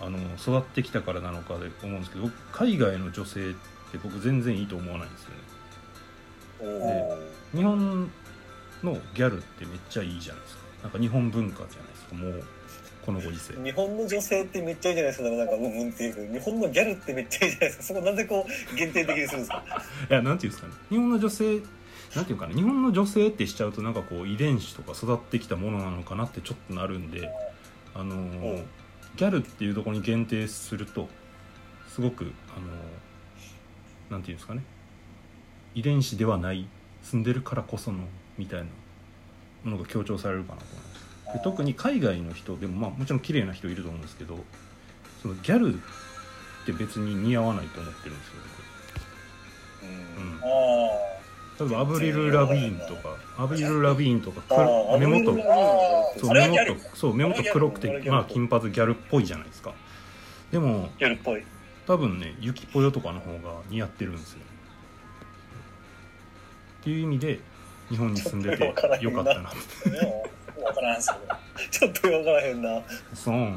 [0.01, 3.53] あの育ってきたからなのかで思うんですけど僕海外の女性っ
[3.91, 5.35] て僕全然いいと思わないんですよね。
[6.59, 8.09] おう日本
[8.83, 10.61] のギャルってめっちゃいいじゃないですか。
[10.83, 12.15] なんか日本文化じゃないですか。
[12.15, 12.43] もう
[13.05, 13.53] このご時世。
[13.63, 15.29] 日本の女性ってめっちゃいいじゃないですか。
[15.29, 16.33] なんかうんうんっていう。
[16.33, 17.83] 日本のギャルってめっちゃいいじゃないですか。
[17.83, 19.63] そこなんでこう限定的にするんですか？
[20.09, 20.73] いやなんていうんですかね。
[20.89, 21.59] 日本の女性
[22.15, 27.29] なんていうかな日本の女性ってしちゃうとなんかこう遺伝子とか育ってきたものなのかなってちょっとなるんで
[27.93, 28.65] あのーうん。
[29.17, 31.07] ギャルっていうところに限定すると
[31.87, 34.63] すごくあのーなんていうんですかね。
[35.73, 36.67] 遺伝子ではない
[37.01, 37.99] 住んでるからこその
[38.37, 38.65] みたいな
[39.63, 40.81] ものが強調されるかなと思
[41.33, 44.37] で特に海外の人でもまあもちろん綺麗な人いると思うんですけど
[45.21, 45.77] そのギャルっ
[46.65, 48.33] て別に似合わないと思ってるんですよ
[49.81, 49.87] 僕。
[49.87, 50.25] うん。
[50.25, 50.39] うん。
[51.57, 54.41] 例えばアブリル・ラビーンとかアブリル・ラビーンとか
[54.99, 55.33] 目元
[56.19, 59.73] そう目元そう目元黒くてまあ金髪ギャルっぽいじゃないですか。
[60.51, 61.43] でもギャルっぽい。
[61.87, 64.39] 多分ねゆきぽよとかの方が似合ってるんですよ。
[66.81, 67.39] っていう意味で
[67.89, 68.81] 日本に住んでてよか
[69.21, 70.25] ったなで
[70.59, 71.35] も分からんすけど。
[71.71, 72.81] ちょっと分からへんな。
[73.13, 73.53] そう。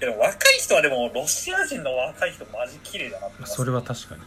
[0.00, 3.54] でも若い人はでもロシア人の若い人マジ綺麗だなって思います。
[3.54, 4.22] それは確かに。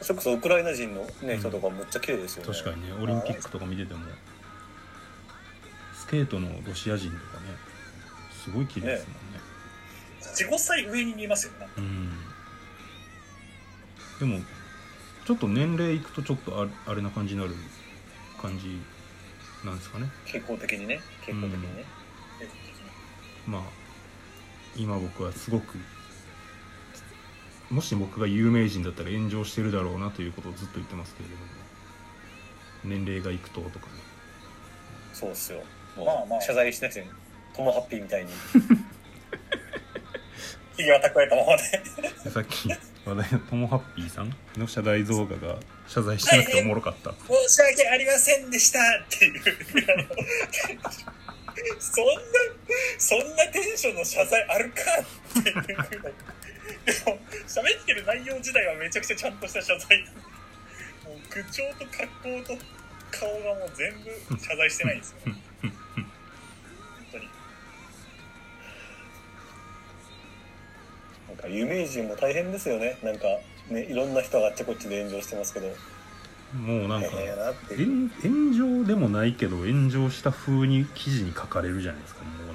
[0.00, 2.52] それこそウクライナ人の、ね、人とかむっちゃ綺麗ですよね。
[2.52, 2.92] 確かにね。
[3.02, 4.00] オリンピックとか見てても
[5.98, 7.46] スケートのロシア人とかね
[8.44, 9.40] すごい綺麗ですもんね。
[10.54, 11.68] 45歳上に見えますよね。
[11.78, 12.10] うん。
[14.20, 14.40] でも
[15.26, 17.54] ちょっと年齢いくとちょっとあれな感じになる
[18.40, 18.78] 感じ
[19.64, 20.10] なんですかね。
[20.26, 21.00] 傾向的にね。
[21.26, 21.84] 傾向的にね、
[23.46, 23.62] まあ
[24.76, 25.78] 今僕はすごく
[27.70, 31.42] もし僕が有名人だったら炎上してるだろうなということをずっと言ってますけれども
[32.84, 33.92] 年齢がいくととかね。
[35.12, 35.62] そうっすよ。
[35.96, 36.26] もう、まあ。
[36.26, 37.06] まあ謝罪しなくて
[37.54, 38.30] トモハッピーみたいに。
[40.76, 41.62] ひげは蓄えたままで
[42.02, 42.10] で。
[42.30, 42.68] さっき
[43.06, 47.12] 話題のトモハッピーさんの謝罪動画が謝罪してなくておもろかった。
[47.12, 49.42] 申し訳ありませんでしたっていう。
[51.78, 52.12] そんな
[52.98, 54.80] そんなテンションの謝罪あるか
[55.40, 55.54] っていう。
[55.62, 55.76] ぐらい
[56.86, 60.00] でも喋ってる内容自体はめちゃくちゃちゃんとした謝罪。
[61.04, 62.58] もう口調と格好と
[63.10, 65.32] 顔がもう全部謝罪してないんですよ。
[65.32, 65.38] ね
[71.44, 72.98] か有名人も大変ですよね。
[73.02, 73.24] なんか
[73.70, 75.68] ねいろんな人があっちこっちで炎上してますけど。
[76.54, 77.08] もうなんか
[77.70, 82.22] 炎炎上でもないけど炎上した風に記事に書かれるじゃないですか。
[82.22, 82.54] もう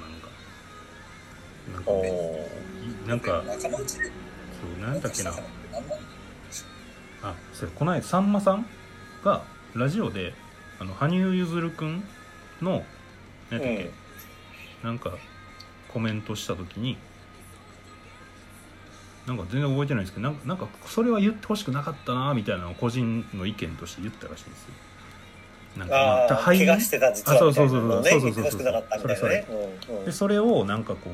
[3.08, 3.32] なんか。
[3.42, 5.32] なんかかそうなんだっけな。
[7.22, 8.64] あそれこの間さんまさん
[9.22, 9.42] が
[9.74, 10.32] ラジオで
[10.78, 12.04] あの羽生結弦君
[12.62, 12.82] の
[13.50, 13.90] 何だっけ、
[14.82, 14.88] うん。
[14.88, 15.18] なんか
[15.88, 16.96] コメントした時に
[19.26, 24.70] なんか全然覚えてないんですけどなんかなんかそれは言ってほしくなかったなみたいなのを個人の意見として言ったらしいんですよ。
[25.78, 25.94] なんか
[26.30, 28.20] まあ怪我してた実はあそうみたいうなそそうそうのをねそう。
[28.32, 29.46] そほしくなかったみたいなね。
[29.88, 30.04] うんうん。
[30.04, 31.10] でそれをなんかこ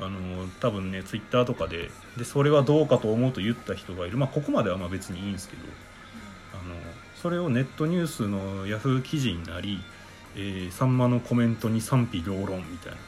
[0.00, 4.16] うあの多分ねツイッターとかででそれはどうかと思うと言った人がいる。
[4.16, 5.62] まあここまではまあ別にいいんですけど
[6.54, 6.74] あの
[7.14, 9.80] それをネットニュースのヤフー記事になり、
[10.36, 12.98] えーさんまのコメントに賛否両論みたいな。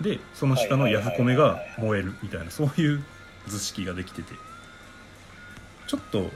[0.00, 3.04] でその下のヤフコメが燃えるみたいなそういう
[3.46, 4.34] 図式ができてて。
[5.86, 6.30] ちょっと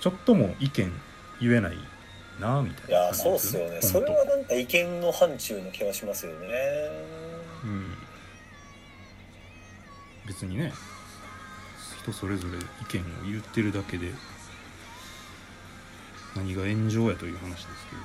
[0.00, 0.92] ちょっとも意見
[1.40, 1.76] 言えない
[2.40, 3.82] なみたいないやそうっすよね。
[3.82, 6.48] それはなんか意見の範疇の気はしますよね。
[7.64, 7.94] うん。
[10.26, 10.72] 別にね
[12.00, 14.12] 人それぞれ意見を言ってるだけで
[16.36, 18.02] 何が炎上やという話ですけど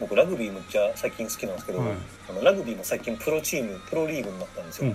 [0.00, 1.88] 僕ラグビーむっちゃ最近好きなんですけど、はい。
[2.28, 4.94] あのラグビーも最近プロチームプロリーグになったんですよ、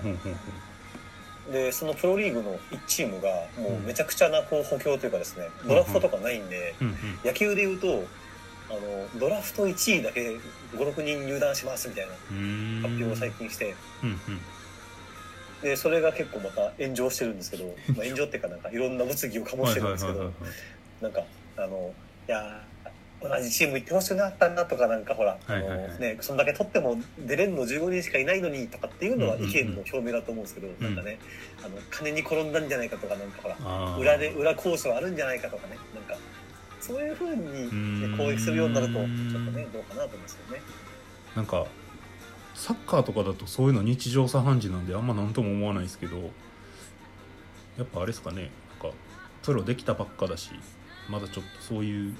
[1.51, 6.75] でそのプロリーグの1チームがもうめちゃくちゃなこう補強というかですねドラフトとかないんで、
[7.25, 8.03] 野球でいうと
[8.69, 10.37] あのドラフト1位だけ
[10.73, 12.13] 56人入団しますみたいな
[12.87, 13.75] 発表を最近して。
[14.03, 14.17] うんうん。
[15.61, 20.31] でそれが結構また炎上してるんですけど、まあ、炎上っていうかなんかいろんな物議を醸してるんですけど
[21.01, 21.21] なんか
[21.55, 21.93] あの
[22.27, 22.63] いや
[23.21, 25.85] 同じチーム行ってほしくなかったなとかなんかほら、はいはいはい。
[25.85, 29.51] あのね、そんだけ取っても出れんの15人しかいないのにとかっていうのはうんうんうん。
[29.51, 31.19] 意見の表明だと思うんですけど、なんかね
[31.63, 36.15] あの金に転んだんじゃないかとかなんかほら裏で裏交渉あるんじゃないかとかねなんか
[36.79, 39.07] そういうふうに、ね、攻撃するようになるとちょっと
[39.51, 40.61] ねどうかなと思うんですよね。
[41.35, 41.65] なんか
[42.55, 46.17] サッカーとかだとそういうの日常茶飯事なんであんま何とも思わないですけど
[47.77, 48.51] やっぱあれですかね
[48.81, 48.97] なんか
[49.41, 50.51] プロできたばっかだし
[51.09, 52.15] まだちょっとそういうの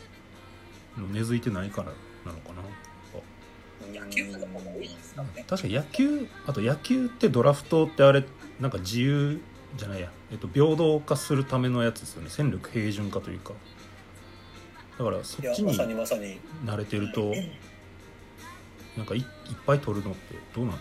[0.98, 1.92] 根付いてないから
[2.26, 2.62] なのかな。
[3.92, 8.24] 野球部の方が多いですからねぱ確かに野球あと野球ってドラフトってあれ
[8.60, 9.42] なんか自由
[9.76, 12.30] じゃないや、えっと、平等化するためのやつですよね。
[12.30, 13.54] 戦力平準化というか。
[14.98, 17.34] だからそっちに慣れてると
[18.98, 19.26] なんかいいっ
[19.66, 20.78] ぱい取るのってどうなの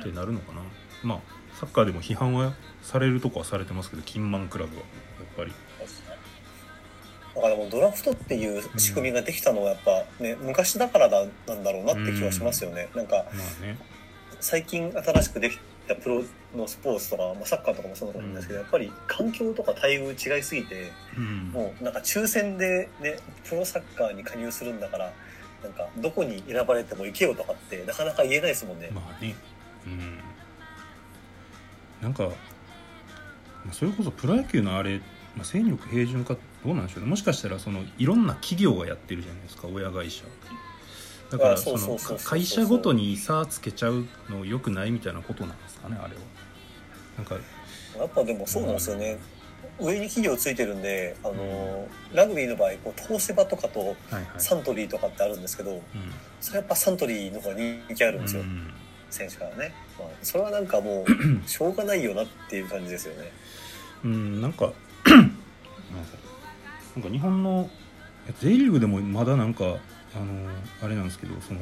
[0.00, 0.62] ってなるのかな、
[1.02, 1.20] まあ
[1.54, 4.86] サッカーでも批判はされるとこはされてますけどキンマンクラブはや
[5.24, 5.52] っぱり
[7.38, 12.88] だからもうドラフトっていう仕組みができたのはやっぱね昔だからだなんだろうなって気はしますよね。
[12.96, 13.26] なんか
[14.40, 16.24] 最近新しくできたプロ
[16.56, 21.50] のスポーツとか、まあ、サッカーとかもそうだと思うんですけど、やっぱり環境とか待遇違いすぎてうん。
[21.52, 23.18] もうなんか抽選でね
[23.48, 25.12] プロサッカーに加入するんだから
[25.62, 28.90] なんかどこに選ばれても行けよとかってなかなか言えないですもんね。
[28.92, 29.36] まあね。
[29.86, 30.18] うん。
[32.02, 32.32] なんかま
[33.70, 35.00] あそれこそプロ野球のあれ、
[35.36, 37.10] まあ、戦力平準化どうなんでしょうね。
[37.10, 40.24] もしかしたらそのいろんな企業がやってるじゃないですか親会社。
[41.30, 46.20] だからあその会社ごとに差つけちゃうのよくないみたいなことなんですかねあれは。
[47.16, 49.18] なんかやっぱでもそうなんですよね、
[49.80, 54.24] 上に企業ついてるんであの、ラグビーの場合こう東芝とかとはいはい。
[54.38, 55.80] サントリーとかってあるんですけどうん。
[56.40, 58.72] それやっぱサントリーの方が人気あるんですよ、うん。
[59.10, 61.06] 選手からね、まあ、それはなんかもう
[61.48, 63.30] しょうがないよなっていう感じですよね。
[64.04, 64.72] うんなんか
[66.96, 67.70] なんか日本の
[68.40, 69.78] J リーグでもまだなんかあの
[70.82, 71.60] あれなんですけどその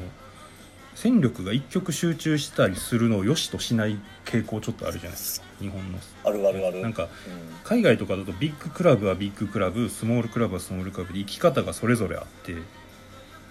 [0.95, 5.47] 戦力が一極集中したりするのを良しとしない傾向ちょっとあるじゃないですか。
[5.59, 5.99] 日本の。
[6.23, 6.81] あるあるある。
[6.81, 7.09] なんかうん。
[7.63, 12.59] 海外とかだとビッグクラブはビッグクラブスモールクラブはスモールクラブで生き方がそれぞれあってこ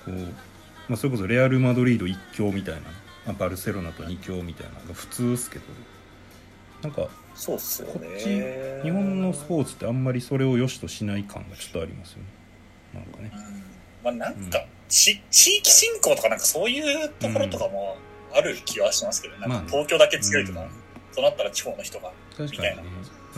[0.09, 2.81] う、まあ、それこそレアル・マドリード1強みたいな、
[3.27, 5.65] まあ、バルセロナと2強みたいなのが普通ですけど
[6.87, 12.25] なんかそうっすよこっちね日本のスポーツってあんまりそれを良しとしない感がちょっとありますよね。
[12.95, 13.33] なんかね。
[14.05, 17.97] まあなんか、ち地域振興とかなんかそういうところとかも
[18.33, 19.65] ある気はしますけど、なんまあね。
[19.65, 20.69] か東京だけ強いとか、うん。
[21.13, 22.13] そうなったら地方の人が。
[22.37, 22.51] 確かに。
[22.51, 22.89] ねみたいな、ま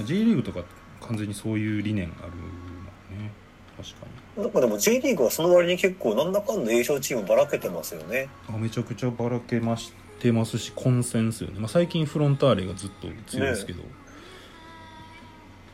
[0.01, 0.62] あ、J リーグとか
[1.01, 3.32] 完全にそういう理念あるもんね。
[3.78, 4.42] 確かに。
[4.42, 8.28] なんかでも J リーグはその割に結構なんだかんだ優勝チームばらけてますよね。
[8.49, 13.83] あめちゃくちゃばらけましてますし混戦ですよね、まあ、最近フロンターレがずっと強いですけど、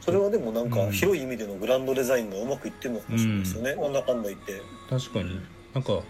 [0.01, 0.93] それはでもなんかうん。
[0.93, 4.61] 広い意味でのグランドデザインがうまくいってるのかもしれないですよね、なんだかんだ言って。
[4.91, 5.41] 確かに。
[5.73, 6.03] なんか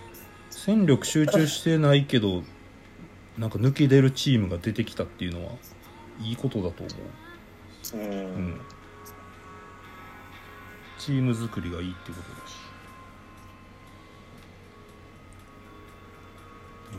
[0.50, 2.42] 戦力集中してないけど
[3.38, 5.52] なんか抜き出るチームが出てきたっていうのは
[6.20, 6.92] いいことだと思
[7.94, 7.96] う。
[7.96, 8.08] ん、う、う
[8.40, 8.60] ん、
[10.98, 12.43] チーム作りがいいってことだ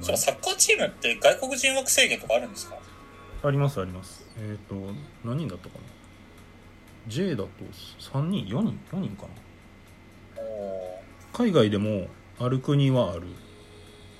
[0.03, 2.77] しそのサッカーチームって外国人枠制限とかあるんですか？
[3.43, 4.25] ありますあります。
[4.37, 4.75] えっ、と
[5.23, 5.81] 何人だったかな
[7.07, 7.49] ？J だと
[7.99, 9.23] 3人4人4人か
[10.35, 10.41] な？
[10.41, 10.99] お
[11.33, 12.07] 海外でも
[12.39, 13.23] ある国はある。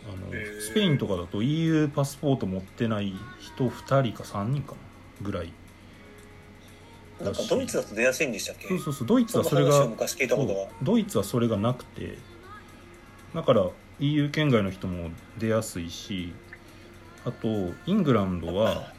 [0.08, 0.62] あのへー。
[0.62, 4.78] スペインとかだと EU パスポート持ってない人2人か3人かな？
[5.22, 5.52] ぐらい。
[7.20, 8.68] なんかドイツだと出やすいんでしたっけ？
[8.68, 10.54] そうそうそうドイツはそれが話を昔聞いたことが。
[10.54, 12.18] そうドイツはそれがなくて。
[13.34, 13.68] だから
[14.00, 16.34] EU 圏外の人も出やすいし
[17.26, 17.48] あと
[17.86, 18.92] イングランドは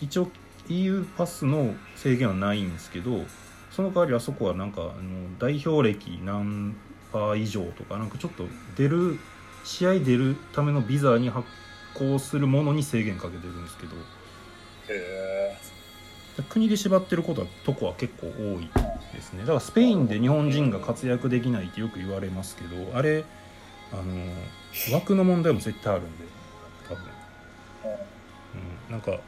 [0.00, 0.28] 一応
[0.68, 3.22] EU パスの制限はないんですけど
[3.70, 6.76] その代わりあそこはなんかあの代表歴何
[7.12, 8.44] パー以上とかなんかちょっと
[8.76, 9.18] 出る
[9.64, 11.46] 試合出るためのビザに発
[11.94, 13.96] 行するものに制限かけてるんですけど
[14.90, 15.56] へ
[16.48, 18.70] 国で縛ってることはとこは結構多い
[19.14, 23.24] ですねだからスペインで日本人が活躍できないってよく言われますけどあれ
[23.92, 26.24] あの枠の問題も絶対あるんで
[26.88, 27.04] 多分、
[28.88, 29.18] うん、なんか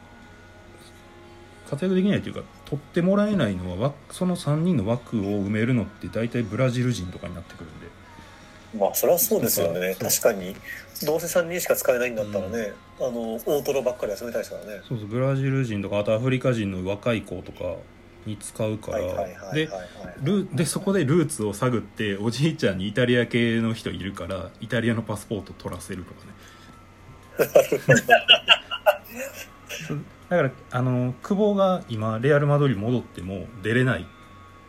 [1.69, 7.87] 活躍できないというか取ってもらえないのは枠その3人の枠を埋めるのって大体ブラジル人とかになってくるんで。
[8.79, 9.97] まあそれはそうですよね。
[9.99, 10.55] 確かに。
[11.05, 14.81] どうせ3人しか使えないんだったらね、あの大トロばっかり集めたいですからね。
[14.87, 17.77] そうそうブラジル人とかあとアフリカ人の若い子とか
[18.27, 19.69] に使うから、で
[20.53, 26.33] でそこでルーツを探っておじいちゃんにイタリア系の人いるからイタリアのパスポート取らせるとかね。
[30.29, 34.07] だからあの久保が今レアル・マドリード戻っても出れない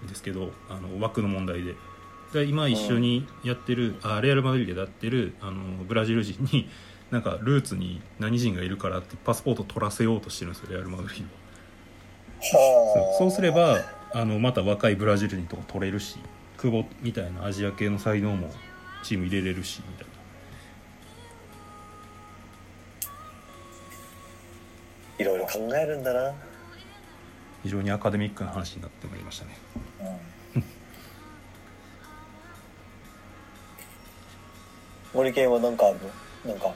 [0.04, 1.76] んですけどあの枠の問題で。
[2.34, 6.70] で今一緒にやってる、あレアル・マドリードでやってるあのブラジル人に
[7.12, 11.24] なんかルーツに何人がいるからってパスポート取らせようとしてるんですよレアル・マドリード。
[11.26, 11.41] はあ
[12.42, 12.58] そ
[13.16, 13.80] うそうすれば
[14.14, 16.18] あのまた若いブラジル人とか取れるし
[16.58, 18.52] 久保みたいなアジア系の才能も
[19.04, 20.12] チーム入れれるしみたいな。
[25.20, 26.34] いろいろ考えるんだな。
[27.62, 29.58] 非常にアカデミックな話になってまいりましたね。
[30.00, 30.18] え
[30.56, 30.64] うん。
[35.14, 36.00] 森健は何かある
[36.46, 36.54] の？
[36.54, 36.74] なんか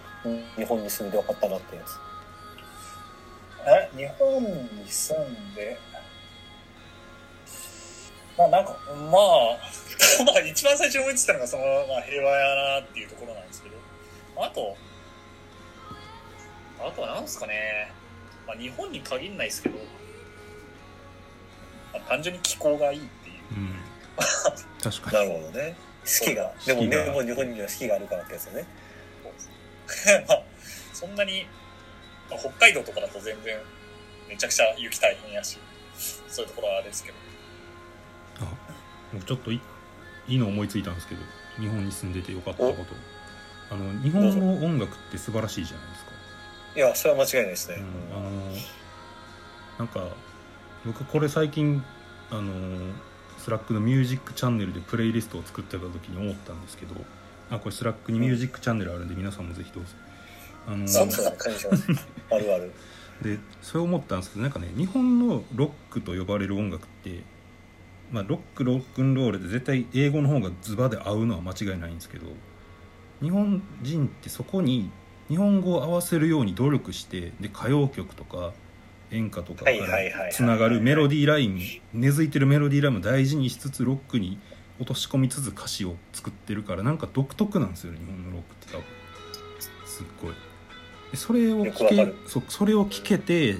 [0.55, 1.97] 日本に住んでよかったなってやつ
[3.67, 5.77] え日本に住んで？
[8.37, 9.57] まあなんかまあ
[10.25, 13.75] まあ 一番最初に思いついたのがその、まあ、平和やなっていうところなんですけど。
[14.37, 14.75] あと
[16.79, 17.91] あとは何ですかね、
[18.45, 19.77] まあ、日本に限らないですけど、
[21.93, 23.35] まあ、単純に気候がいいっていう。
[23.51, 23.75] うん。
[24.83, 25.75] 確かなにるほどね。
[26.03, 26.53] 好きが。
[26.65, 26.81] でも
[27.23, 28.65] 日本には好きがあるからってやつよね。
[30.27, 30.43] まあ
[30.93, 31.47] そんなに、
[32.29, 33.57] まあ、北海道とかだと全然
[34.27, 35.57] めちゃくちゃ雪大変やし
[36.27, 37.17] そういうところはあれですけど。
[38.41, 38.47] あ
[39.13, 39.61] 僕ちょっとい
[40.27, 41.21] いいの思いついたんですけど
[41.59, 42.75] 日本に住んでてよかったこと。
[43.69, 46.11] あの日本の音楽って素晴らしいじゃないですか。
[46.75, 48.31] いやそれは間違いないですね、うん、あの
[49.79, 50.09] なんか
[50.85, 51.81] 僕これ最近
[52.29, 52.51] あの
[53.37, 56.95] Slack のミュージックチャンネルでプレイリストを作ってた時に思ったんですけど
[57.49, 59.89] あこれ Slack にミュージックチャンネルあるんで皆さんもぜひどうぞ
[60.67, 62.71] あのそうそう感謝しますあるある。
[63.21, 67.21] でそれ思ったんですけどなんかね日本のロックと呼ばれる音楽って、
[68.11, 72.27] まあ、ロックロックンロールで絶対英語の方がズバで合うのは間違いないんですけど
[73.21, 74.91] 日本人ってそこに
[75.29, 78.53] 日本語を合わせるように努力してで歌謡曲とか
[79.11, 81.61] 演歌とかからつながるメロディーライン
[81.93, 84.39] 根付いてるメロディーラインも大事にしつつロックに
[84.77, 88.83] 落とし込みつつ歌詞を作ってるからなんか独特なんですよね日本のロックって多分。
[89.85, 90.31] すっごい。
[90.31, 90.54] で
[91.13, 93.57] それを聞けそそれを聞けて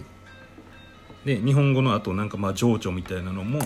[1.23, 3.59] で日本語のあとなんかまあ情緒みたいなのも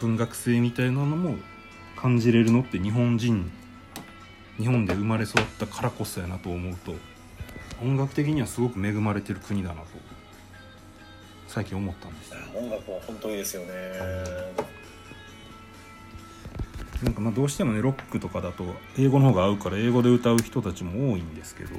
[0.00, 1.36] 文学性みたいなのも
[1.96, 3.50] 感じれるのって日本人
[4.58, 6.94] 日本で生まれ育ったからこそやなと思うと
[7.82, 9.86] 音楽的にはすごく恵まれてる国だなと
[11.48, 12.36] 最近思ったんですよ。
[12.54, 13.72] 音楽は本当いいですよね。
[17.02, 18.64] なんかまあどうしてもねロックとかだと
[18.98, 21.70] 英語の方が合うから英語で歌う人たちも多いんですけど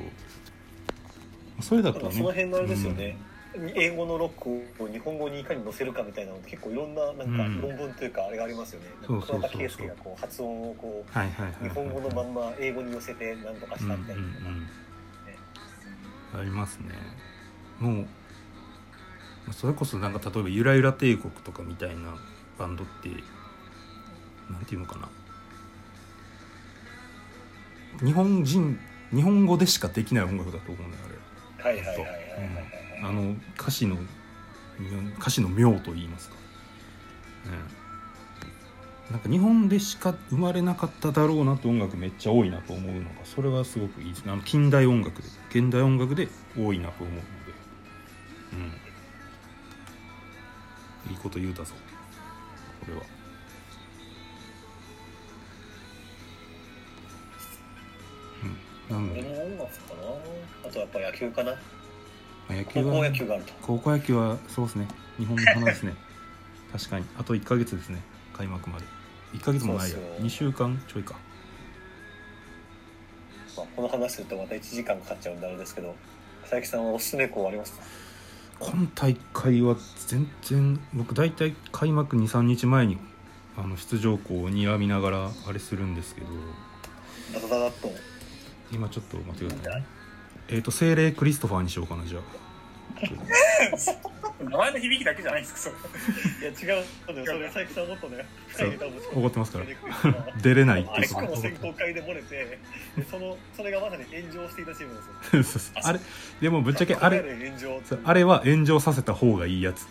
[1.62, 2.12] それだとね。
[2.12, 3.18] その辺のあれですよね、
[3.76, 7.62] 英語のロックを日本語にいかに載せるかみたいなのって結構いろんななんかうん。
[7.62, 9.50] 論文というかあれがありますよね、そうそうそうそう。
[9.50, 14.68] 桑田佳祐がこう発音をこう日本語のまんま英語に寄せて何とかしたみたいな、うんうんうん
[16.34, 16.96] ありますね。
[17.78, 18.04] も
[19.50, 22.16] うそれこそなんか例えば「ゆらゆら帝国」とかみたいな
[22.58, 23.10] バンドって
[24.50, 25.10] なんていうのかな。
[28.06, 28.80] 日本人
[29.14, 31.16] 日本語でしかできない音楽だと思うんだよあれ
[31.64, 31.98] はいはいはい、
[33.00, 33.04] う。
[33.04, 33.08] ん。
[33.08, 33.98] あの歌詞の
[35.20, 36.36] 歌詞の妙と言いますか、
[39.10, 44.26] うん、なんか日本でしか生まれなかっただろうなって音楽めっちゃ多いなと思うのがそれはすごくいいです。
[44.26, 47.26] ねあの近代音楽で現代音楽で多いなと思うので。
[48.54, 48.56] う
[51.10, 51.12] ん。
[51.12, 51.74] いいこと言うたぞ。
[52.82, 53.02] これは。
[58.92, 59.14] うん。
[59.14, 60.02] なんの音楽かな
[60.68, 61.56] あとやっぱ野球かな。
[62.50, 63.54] 野球高は校野球があると。
[63.62, 64.88] 高校野球はそうですね。
[65.18, 65.94] 日本の花ですね。
[66.72, 67.06] 確かに。
[67.18, 68.02] あと1ヶ月ですね。
[68.34, 68.86] 開幕まで。
[69.34, 69.96] 1ヶ月もないや。
[69.96, 70.26] そうっすよ。
[70.26, 71.16] 2週間ちょいか。
[73.58, 75.94] まあ、この話するとまた1時間かかっちゃうんであれですけど
[76.42, 77.84] 佐伯さんはおすすめ校ありますか？
[78.60, 79.76] 今大会は
[80.08, 82.98] 全然僕大体開幕23日前に
[83.58, 86.28] あの出場校を睨みながらあれするんですけど。
[87.34, 87.92] ダダダダッと
[88.72, 89.82] 今ちょっと待ってください。
[89.82, 89.86] ね
[90.50, 92.42] えっ、と精霊クリストファーにしようかなじゃあ。
[94.44, 95.76] 名前の響きだけじゃないんですか
[96.40, 96.50] それ。
[96.50, 96.86] いや違う。
[97.06, 98.26] それ佐伯さんもっとね
[99.14, 99.66] 怒ってますから。
[100.42, 101.14] 出れないっていう。
[101.14, 102.60] ことも選考会で漏れて
[102.98, 104.96] でそのそれがまさに炎上していたチーム
[105.32, 105.82] ですよ。
[105.84, 106.00] あれ
[106.42, 107.24] でもぶっちゃけあれ
[108.04, 109.88] あれは炎上させた方がいいやつ。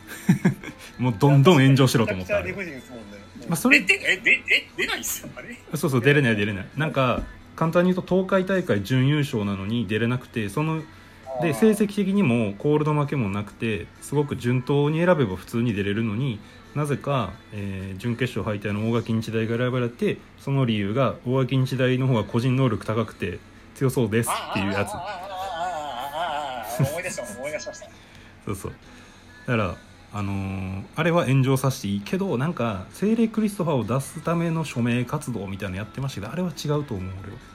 [0.99, 2.43] もうどんどん炎上しろと思った。
[3.49, 5.57] まあ、それえ出ないっすよあれ？
[5.74, 6.68] そうそう出れない出れない。
[6.76, 7.22] なんか
[7.61, 10.82] 簡単に言うと東海大会準優勝なのに出れなくてその
[11.42, 16.40] で成績的にもコールド負けもなくてすごく順当に選べば普通に出れるのに
[16.74, 23.38] なぜか、えー、準決勝敗退の大垣日大が選ばれてその理由が大垣日大の方が個人能力高くて
[23.74, 24.94] 強そうですっていうやつ。
[26.88, 27.74] 思い出した思い出した。
[28.46, 28.72] そうそう。
[29.46, 29.76] だから
[30.14, 37.49] あのー、あれは炎上させていいけどなんか精霊クリストファーを出すための署名活動みたいなのやってましたけどあれは違うと思う俺は。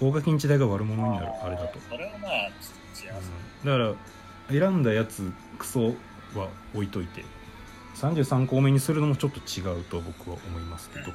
[0.00, 3.32] 大垣日大が悪者になるあれだと、それはまあ違います
[3.64, 3.70] うん。
[3.70, 3.96] だか
[4.48, 5.94] ら選んだやつクソ
[6.34, 7.24] は置いといて
[7.96, 11.12] 33項目にするのもちょっと違うと僕は思いますけど。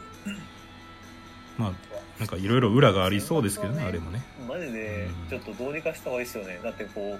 [1.57, 1.71] まあ
[2.19, 6.59] なんかいろいろ裏がありそうですけどねあれもね、マジでちょっとどうにかした方がいいですよね。
[6.63, 7.17] だってこ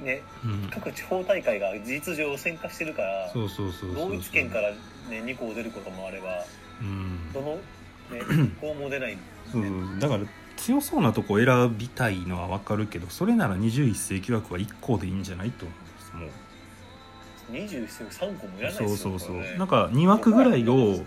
[0.00, 4.76] うねうん、各地方大会が事実上汚染化してるからそうそうそう同一県から、ね、
[5.10, 6.44] 2校出ることもあれば
[6.80, 7.32] うん。
[7.32, 9.98] どの、ね、 校も出ないんで、そうそう。
[10.00, 10.24] だから
[10.56, 17.52] 強そうなとこ選びたいのは分かるけどそれなら21世紀枠は1校でいいんじゃないと思うんです。
[17.52, 21.04] も21世紀3校もいらうないですよそうそうそう、なんか2枠ぐらいを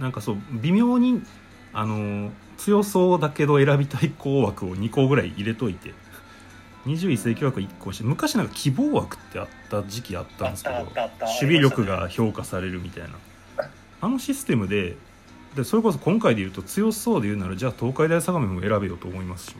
[0.00, 1.22] なんかそう微妙に
[1.72, 5.94] あの強そうだけど選びたい校枠を2校ぐらい入れといて。
[6.86, 10.92] 21世紀枠1個して昔なんか希望枠ってあった時期あったんですけど守
[11.40, 13.08] 備力が評価されるみたいな。
[14.00, 14.96] あのシステムで
[15.56, 19.56] でそれこそ今回で言うと強そうで言うならじゃあ東海大相模も選べようと思いますし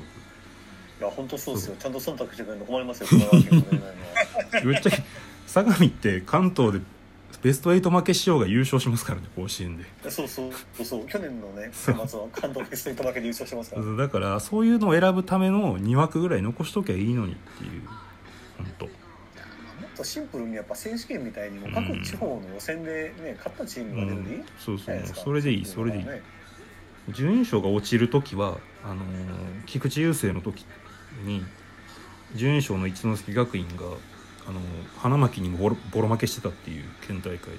[1.00, 1.76] いや本当そうですよ。
[1.78, 3.08] ちゃんと忖度してくれるの困りますよ。
[4.64, 5.02] ぶっちゃけ
[5.46, 6.80] 相模って関東で
[7.42, 9.84] ベスト8負けしようが優勝しますからね甲子園で。
[10.08, 11.06] そうそうそうそう。
[11.06, 11.96] 去年のねそう。
[11.96, 13.96] 選抜は関東ベスト8負けで優勝してますから。
[13.96, 17.82] だからそういうのを選ぶための2枠ぐらい残しときゃいいのにっていう
[18.56, 18.88] 本当
[19.96, 24.42] とシンプルにやっぱ選手権みたいにも各地方の予選でね勝ったチームが出るでいい？
[24.58, 24.86] そうそう。
[24.86, 25.20] じゃないですか。
[25.20, 26.04] それでいいそれでいい。
[26.04, 26.22] ね
[27.10, 28.98] 準優勝が落ちる時はあのー
[29.66, 30.66] 菊池雄星の時
[31.24, 31.44] に
[32.34, 33.84] 準優勝の一関学院が、
[34.48, 34.62] あのー
[34.98, 37.58] 花巻にもボロボロ負けしてたっていう県大会で。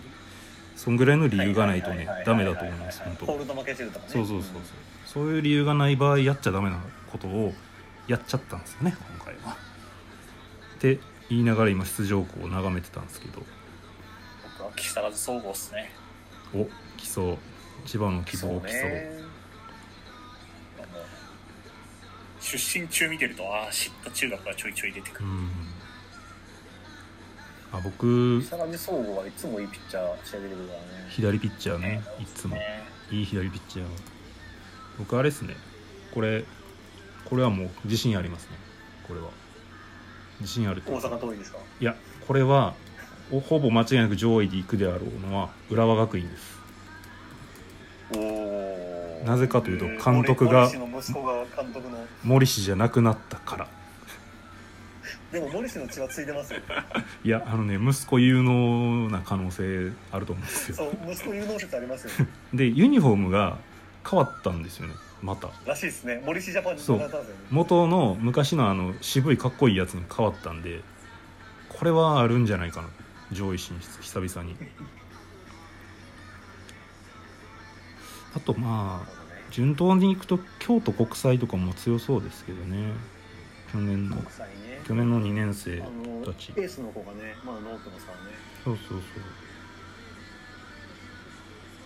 [0.76, 3.26] そんぐらいの理由がないとねダメだと思います本当。
[3.26, 4.12] ホールド負けてるとかね。
[4.14, 4.62] そうそうそうそう。
[5.06, 6.80] そういう理由がない場合やっちゃダメな
[7.12, 7.54] ことを
[8.08, 9.54] やっちゃったんですよね今回は。
[9.54, 13.43] って言いながら今出場校を眺めてたんですけど。
[14.57, 15.91] 僕は木更津総合っすね。
[16.53, 16.67] お
[16.97, 17.38] 来そう
[17.86, 18.91] 千葉の希望来そう。
[22.39, 25.30] 出身中見てるとああ知った中学がちょいちょい出てくる。
[25.30, 25.49] うん。
[27.73, 30.86] あ僕木更津総合はいつもいいピッチャー仕上げてくるからね。
[31.09, 32.55] 左ピッチャーねいつも。
[32.55, 32.84] ね。
[33.11, 33.86] いい左ピッチャー。
[34.97, 35.55] 僕あれですね。
[36.13, 36.45] これ
[37.25, 38.51] これはもう自信ありますね。
[39.07, 39.30] これは
[40.40, 41.58] 自信ある大阪桐蔭ですか？
[41.80, 41.96] いや
[42.28, 42.74] これは
[43.32, 46.58] おほぼ間違いなく上位で行くであろうのは浦和学院です。
[49.26, 51.98] なぜかというと監督が森氏の息子が監督の。
[52.24, 53.68] 森氏じゃなくなったから。
[55.32, 56.60] でも森氏の血はついてますよ。
[57.26, 60.76] いやあのね息子有能な可能性あると思うんですよ。
[60.78, 62.28] そう息子有能説ありますよ。
[62.54, 63.58] でユニフォームが
[64.10, 65.49] 変わったんですよねまた。
[65.65, 66.22] らしいですね。
[66.26, 67.11] 森氏ジャパンにそう。
[67.49, 70.82] 元の昔のあの渋いかっこいいやつに変わったんで
[71.70, 72.89] これはあるんじゃないかな。
[73.32, 74.55] 上位進出久々に。
[78.36, 79.09] あとまあ
[79.51, 82.91] 順当に行くと京都国際とかも強そうですけどね。
[83.72, 84.24] 去年のね。
[84.88, 85.80] 去年の2年生
[86.26, 86.53] たち。
[86.55, 88.13] エースの子がねまだノートのさね。
[88.63, 89.01] そうそうそう。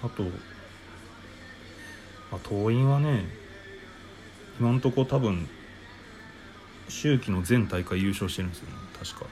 [0.04, 0.24] あと、
[2.32, 3.26] まあ、桐蔭はね
[4.60, 5.48] 今んとこ多分
[6.88, 8.76] 秋季の全大会優勝してるんですよね。
[9.00, 9.26] 確か。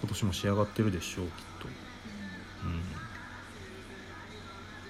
[0.00, 1.68] 今年も仕上がってるでしょうきっと。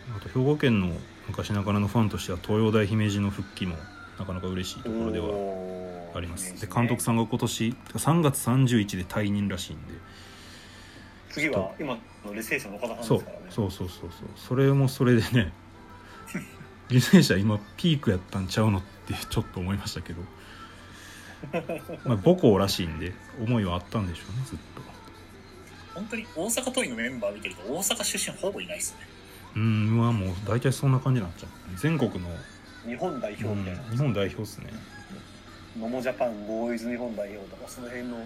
[0.09, 0.17] うん。
[0.17, 0.93] あと兵庫県の
[1.27, 3.77] 昔ながらのファンとしては東洋大姫路の復帰も
[4.19, 5.35] なかなか嬉しいところではは
[6.15, 6.61] あります。
[6.61, 9.95] で監督さんが今年3月31で退任らしいんで。
[11.31, 11.95] 次は今
[12.25, 13.47] の履正社の岡田さんそうですからね。
[13.51, 14.29] そうそうそうそう。
[14.37, 15.53] それもそれでね
[16.89, 20.23] 履正社今ピークやったんちゃうのってちょっと思いましたけど。
[22.05, 24.83] まあ母校らしいんで思いはあったんでしょうねずっと。
[25.95, 28.99] 本当に大阪桐蔭のメンバー見てると大阪出身ほぼいないっすね。
[29.57, 31.51] うんはもう大体そんな感じになっちゃう。
[31.77, 32.29] 全国の、
[32.87, 34.73] 日本代表うんみたいな、日本代表っすね。
[35.79, 38.19] ノモジャパンボーイズ日本代表とかその辺の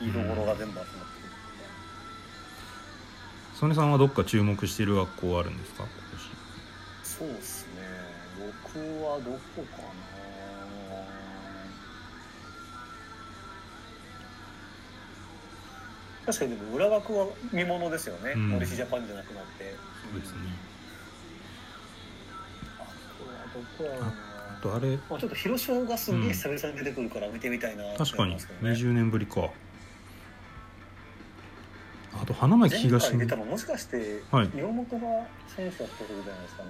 [0.00, 1.02] いいところが全部集まってる、
[3.54, 5.90] 曽根さんはどっか注目している学校あるんですか今
[7.02, 7.51] そうっす
[8.80, 9.88] ね僕はどこかな。
[16.24, 18.50] 確かにでも浦学は見ものですよね、うん。
[18.50, 19.74] 森氏ジャパンじゃなくなって。
[20.12, 20.38] 年そうですね。
[22.78, 22.84] あ
[23.18, 23.90] とはどこや
[24.58, 24.96] あとあれ。
[25.10, 28.22] まあ、ちょっと広島がすげえ久々に出てくるから見てみたいなって確かに。
[28.22, 28.72] 思いますけどね。
[28.74, 29.50] 20年ぶりか。
[32.14, 34.50] あと花巻前東回出たのもしかしてはい。
[34.56, 36.68] 岩本が選手だった時じゃないですかね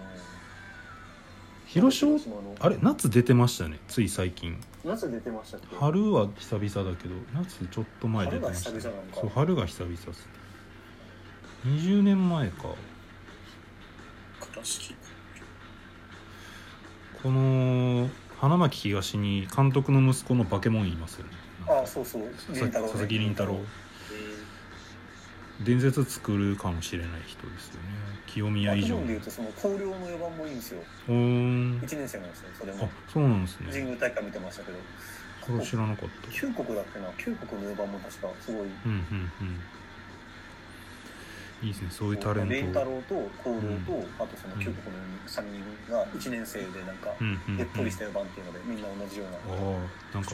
[1.72, 2.18] 広島
[2.60, 4.60] あれ夏出てましたねつい最近。
[4.84, 9.20] 夏出てました春は久々だけど夏ちょっと前出てました春が久々なのか。
[9.22, 10.28] そう春が久々っす
[11.66, 12.64] 20年前か。
[17.22, 21.30] この花巻東に監督の息子のバケモンいますよね。
[21.68, 22.22] ああそうそう。
[22.34, 24.41] 佐々木麟太郎え
[25.64, 27.88] 伝説作るかもしれない人ですよね。
[28.26, 28.96] 清ー宮以上。
[29.06, 30.82] でいうとその広陵の4番もいいんですよ。
[31.08, 31.14] おー。
[31.14, 34.78] ん1年生なんですよそれあもそうなんです神ね宮大会見てましたけど。
[35.42, 36.30] これ知らなかった。
[36.30, 37.06] 九国だっけな？
[37.18, 38.66] 九国の4番も確かすごい。
[38.66, 39.60] うんうんうん。
[41.66, 41.88] いいですね。
[41.90, 44.06] そういうタレント麟太郎と広陵と、うん。
[44.18, 47.56] あとその九国の3人が1年生でなんかうんうんうん。
[47.58, 49.76] でっぽりした4番っていうのでみんな同じようなあ
[50.14, 50.32] あなんか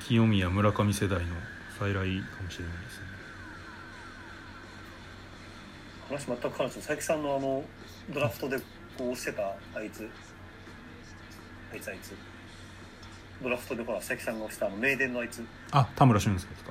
[0.00, 1.34] 清宮村上世代の
[1.78, 3.03] 再来かもしれないですね
[6.08, 7.64] 話全く変わるんですよ佐伯さんのあの
[8.10, 8.58] ドラフトで
[8.98, 9.42] こうしてた
[9.74, 10.08] あいつ。
[11.72, 12.14] あいつあいつ。
[13.42, 15.44] ドラフトでほら佐伯さんが押したあの名電のあいつ。
[15.72, 16.70] あ田村俊介ですか。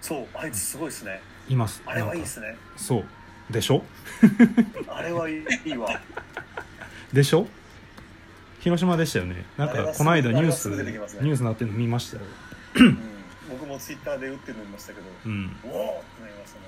[0.00, 1.20] そうあいつすごいっすね。
[1.48, 1.82] います。
[1.86, 2.56] あれはいいなんかっすね。
[2.76, 3.04] そう。
[3.50, 3.82] でしょ？
[4.88, 5.34] あれはい
[5.64, 6.00] いわ。
[7.12, 7.46] でしょ？
[8.60, 9.44] 広島でしたよね。
[9.58, 10.76] なんかこの間ニュースね。
[10.84, 12.22] ニュースになってるの見ましたよ。
[12.76, 12.94] うん。
[12.96, 13.13] 僕
[13.74, 15.56] もツイッターで打ってるの見ましたけどうん。
[15.64, 15.74] おおっ
[16.16, 16.64] てなりましたね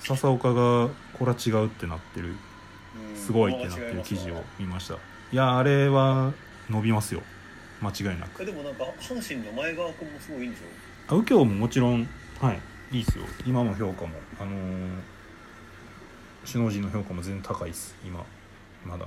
[0.00, 0.88] 笹岡が
[1.18, 2.28] これは違うってなってる。
[2.28, 3.16] うん。
[3.16, 4.94] すごいってなってる記事を見ました。
[4.94, 4.98] い
[5.32, 6.32] やあれは
[6.70, 7.22] 伸びますよ。
[7.82, 8.42] 間違いなく。
[8.42, 11.14] えでもなんか阪神の前川君もすごいいいんでしょ？
[11.14, 12.08] あ右京ももちろん
[12.40, 12.60] はい。
[12.92, 13.24] いいっすよ。
[13.44, 14.10] 今の評価も。
[14.40, 14.88] あのー
[16.48, 17.96] 首脳陣の評価も全然高いっす。
[18.04, 18.24] 今
[18.84, 19.04] まだ。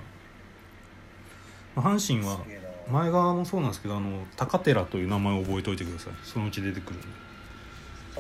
[1.74, 2.44] まあ阪神は
[2.92, 6.14] 前側もそうなんですけどあの高寺という名前を覚えておいてください。
[6.24, 7.10] そのうち出てくるん分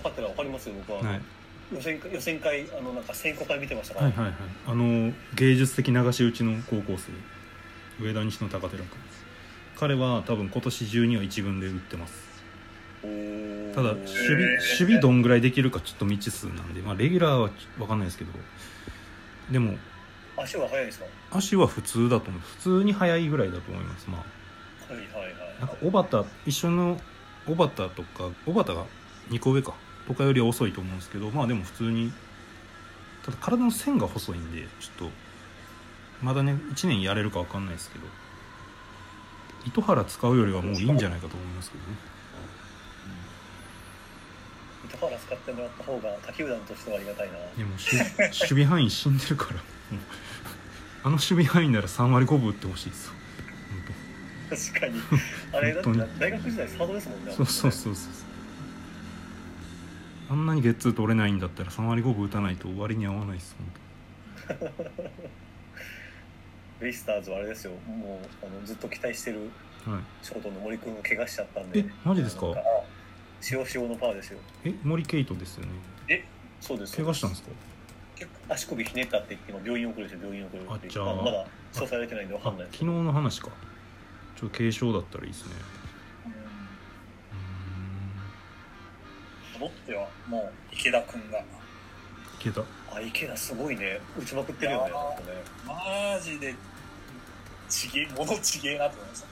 [0.01, 1.21] かってるの分かりますよ僕は、で、はい、
[1.73, 4.35] 予選予選会あのなんか選考会見てましたから、はいはいはい。
[4.67, 7.11] あの芸術的流し打ちの高校生。
[8.03, 8.87] 上田西の高寺君
[9.75, 12.29] 彼は多分今年中には一軍で打ってます。
[13.01, 18.31] ただ守備守備どんぐらいできるかちょっと未知数なんで、まあ、レギュラーは分かんないですけど。
[19.51, 19.77] でも
[20.37, 21.05] 足は速いですか？
[21.31, 22.41] 足は普通だと思う。
[22.41, 24.93] 普通に速いぐらいだと思いますまあ。
[24.93, 25.33] はいはいはい。
[25.59, 26.97] なんか小畑一緒の
[27.45, 28.85] 小畑とか小畑が
[29.29, 29.73] 2個上か。
[30.07, 32.11] とかよりは遅いと思うんですけどまあでも普通に
[33.23, 35.11] ただ体の線が細いんでちょっと
[36.23, 38.05] まだね1年やれるか分かんないですけど
[39.67, 41.89] 糸原使うよりはもういいんじゃないかと思いますけどね。
[44.87, 47.33] 糸原使ってもらった方が他球団としてはありがたいな。
[47.55, 49.59] でもし守備範囲死んでるから。
[51.03, 53.13] あの守備範囲なら3割5分打ってほしいですよ。
[54.71, 55.01] 確かに。
[55.53, 58.28] あれだって大学時代サードですもんねそうそうそうそう
[60.29, 63.55] あんなにゲッツー取れないんだったら3割5分打たないと終わりに合わないです
[64.47, 64.69] 本
[66.79, 67.71] ベイスターズはあれですよ。
[67.87, 69.49] もうあのずっと期待してる
[69.83, 71.79] 当はいショートの森君を怪我しちゃったんで。
[71.79, 72.45] えマジですか？
[73.51, 74.39] 塩塩のパワーですよ。
[74.63, 75.65] え森ケイトですよ
[76.07, 76.25] ね？
[76.61, 76.95] そうです。
[76.95, 77.49] 怪我したんですか？
[78.15, 81.05] 結構足首ひねったって言って今病院送りですよ病院送りあじゃあ。
[81.15, 83.49] ままだ詳細されてないんでわかあんない昨日の話か。
[84.37, 85.55] ちょっと軽症だったらいいですね
[89.59, 91.47] ロッテはもう池田君がーんい
[92.39, 93.99] けたあ池田すごいね。
[94.17, 95.43] 打ちまくってるよねなんかね。
[95.67, 96.55] マジで
[97.69, 99.27] ちげえ物ちげえなと思いました。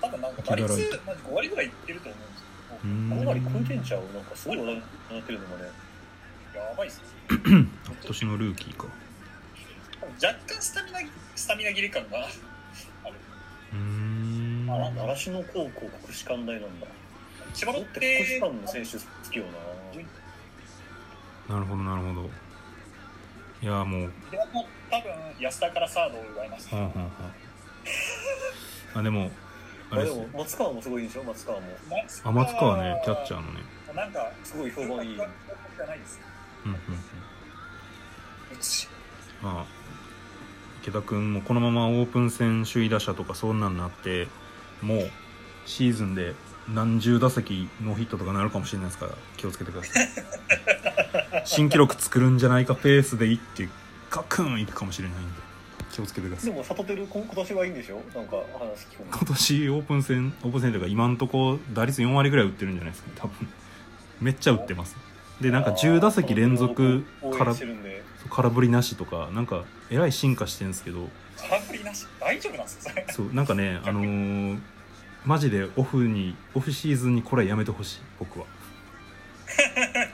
[0.00, 0.68] 多分なんか打率
[1.06, 2.44] マジ5割ぐらいいってると思うんです
[2.84, 3.12] うーん。
[3.20, 5.64] 5割超えてんちゃうなんかすごい話題になってるのもね。
[6.52, 7.02] けどやばいっすよ。
[7.28, 7.68] 今
[8.06, 8.86] 年のルーキーか。
[10.22, 10.98] 若干スタミナ
[11.36, 12.18] スタミナ切れ感が
[13.04, 13.14] ある。
[13.74, 14.70] うーん。
[14.70, 16.86] あなんだ習志野高校国士舘大なんだ
[17.54, 19.52] 千葉ロッテ国士テ舘の選手好きよな。
[21.54, 22.30] なるほどなるほど。
[23.62, 24.00] いやもう。
[24.00, 24.08] いや
[24.52, 27.06] もう多分安田からサードを奪いましたはあはあは
[28.94, 29.30] ああでも
[29.90, 31.66] あれですも松川もすごいでしょ松川も。
[32.24, 33.60] あ松川ねキャッチャーのね。
[33.90, 35.16] ーなんかすごい評判いい。
[35.16, 35.26] じゃ
[35.86, 36.20] ないです。
[36.64, 36.82] うんうんうん。
[38.52, 38.88] 打つし
[39.42, 39.64] まあ
[40.82, 44.28] 池田君もこのままオープン戦首位打者とかそんなんなって
[44.80, 45.10] もう
[45.66, 46.34] シーズンで
[46.68, 50.08] 何十打席ノーヒットとかなるかもしれないですから気をつけてください。
[51.44, 53.68] 新記録作るんじゃないかペースでいって
[54.10, 55.40] ガクンいくかもしれないんで
[55.90, 56.50] 気をつけてください。
[56.50, 57.96] でもサトテル今今年はいいんでしょ？
[58.14, 59.06] なんか話聞くの。
[59.10, 63.48] 今年オープン戦オープン戦というか今んとこ打率4割ぐらい打ってるんじゃないですか多分。
[64.20, 64.96] めっちゃ打ってます。
[65.40, 67.44] でなんか10打席連続応か。
[67.44, 68.02] ら援してるんで。
[68.28, 71.08] 空振りなしとかなんかえらい進化してるんですけど。
[71.38, 72.06] 空振りなし？
[72.20, 72.90] 大丈夫なんですか？
[72.90, 73.06] それ。
[73.10, 74.60] そうなんかねあのー
[75.24, 78.46] マジでオフにオフシーズンにこれやめてほしい僕は。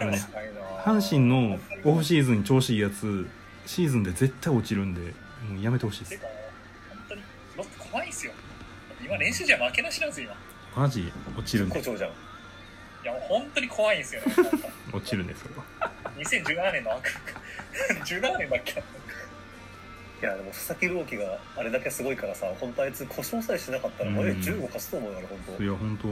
[0.01, 0.19] あのね
[0.85, 3.27] 阪神のオフシーズンに調子いいやつ
[3.67, 5.01] シーズンで絶対落ちるんで
[5.49, 6.19] もうやめてほしいです。
[6.21, 7.23] 本当に
[7.57, 8.33] ロッテ怖いんすよ。
[9.05, 10.31] 今練習じゃ負けなしなんですよ
[10.75, 10.83] 今。
[10.83, 11.79] マジ落ちるんで。
[11.79, 12.13] 好調じゃんい
[13.05, 14.35] やもう本当に怖いんですよね
[14.93, 17.09] 落ちるんですそれは2017年の悪
[18.05, 18.83] 17年だっけ？
[20.23, 24.17] いやでも佐々木朗希があれだけすごいからさ本当あいつ故障さえしなかったらうん。
[24.17, 25.63] これ15勝つと思うよね本当。
[25.63, 26.09] いや本当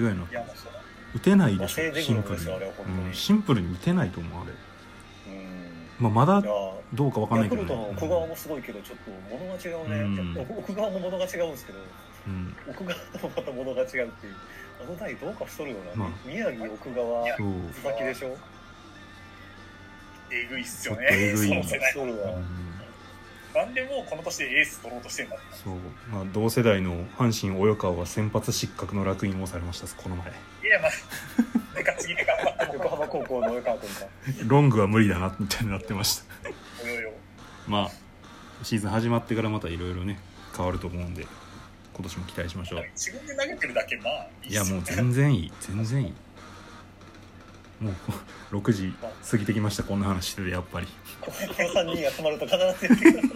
[0.00, 0.32] 間違いない。
[0.32, 0.80] やもうそうだ。
[1.14, 2.36] 打てないで和しょシンプルに。
[2.36, 2.98] ですよあれは本当に。
[3.06, 4.52] うんシンプルに打てないと思うあれ。
[4.52, 4.54] う
[5.36, 5.74] ん。
[6.00, 6.42] まあまだ
[6.94, 10.58] どうかわかんないけどヤクルトの奥川もすごいけどちょっと物が違うね、うん。
[10.58, 11.78] 奥川も物が違うんですけど
[12.26, 12.56] うん。
[12.68, 14.10] 奥川とまた物が違うっていう
[14.82, 16.08] あの台どうかしとるよな、まあ。
[16.26, 17.46] 宮城奥川そう。
[17.74, 18.36] 佐々木でしょ？
[20.32, 21.06] えぐいっすよね。
[21.10, 21.48] えぐい。
[21.48, 21.94] その世代。
[21.94, 22.06] う
[22.40, 22.73] ん
[23.54, 25.74] なんでもうこの年でエース取ろうとしてんだってそう。
[26.10, 30.26] まあ同世代の阪神及川は先発失格の楽印をされましたこの前。
[30.28, 30.90] いやまあ
[31.76, 34.06] でか次で頑張っても横浜高校の及川君か
[34.46, 36.24] ロングは無理だなみたいになってました。
[36.82, 37.12] およよ
[37.68, 37.90] まあ
[38.64, 40.18] シーズン始まってからまたいろいろね
[40.56, 41.26] 変わると思うんで
[41.94, 42.84] 今年も期待しましょう。
[42.96, 46.14] 自分で投げてるだけまあいやもう全然いい全然いい
[47.80, 47.90] も
[48.52, 48.94] う6時
[49.28, 50.86] 過ぎてきましたこんな話しててやっぱり。
[51.20, 53.34] この3人が集まると必ずやってくれます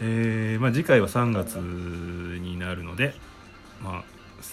[0.00, 3.14] えーまあ、次回は3月になるので
[3.80, 4.04] まあ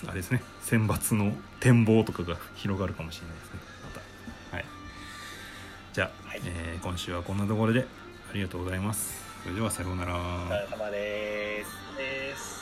[0.07, 3.89] あれですね選抜の展望とかが広がるかもしれないですねま
[4.51, 4.57] た。
[4.57, 4.65] はい。
[5.93, 6.41] じゃあ、はい。
[6.45, 7.85] えー今週はこんなところで
[8.31, 9.21] ありがとうございます。
[9.43, 10.15] それではさようなら。
[10.15, 11.97] お疲れ様です。
[11.97, 12.58] です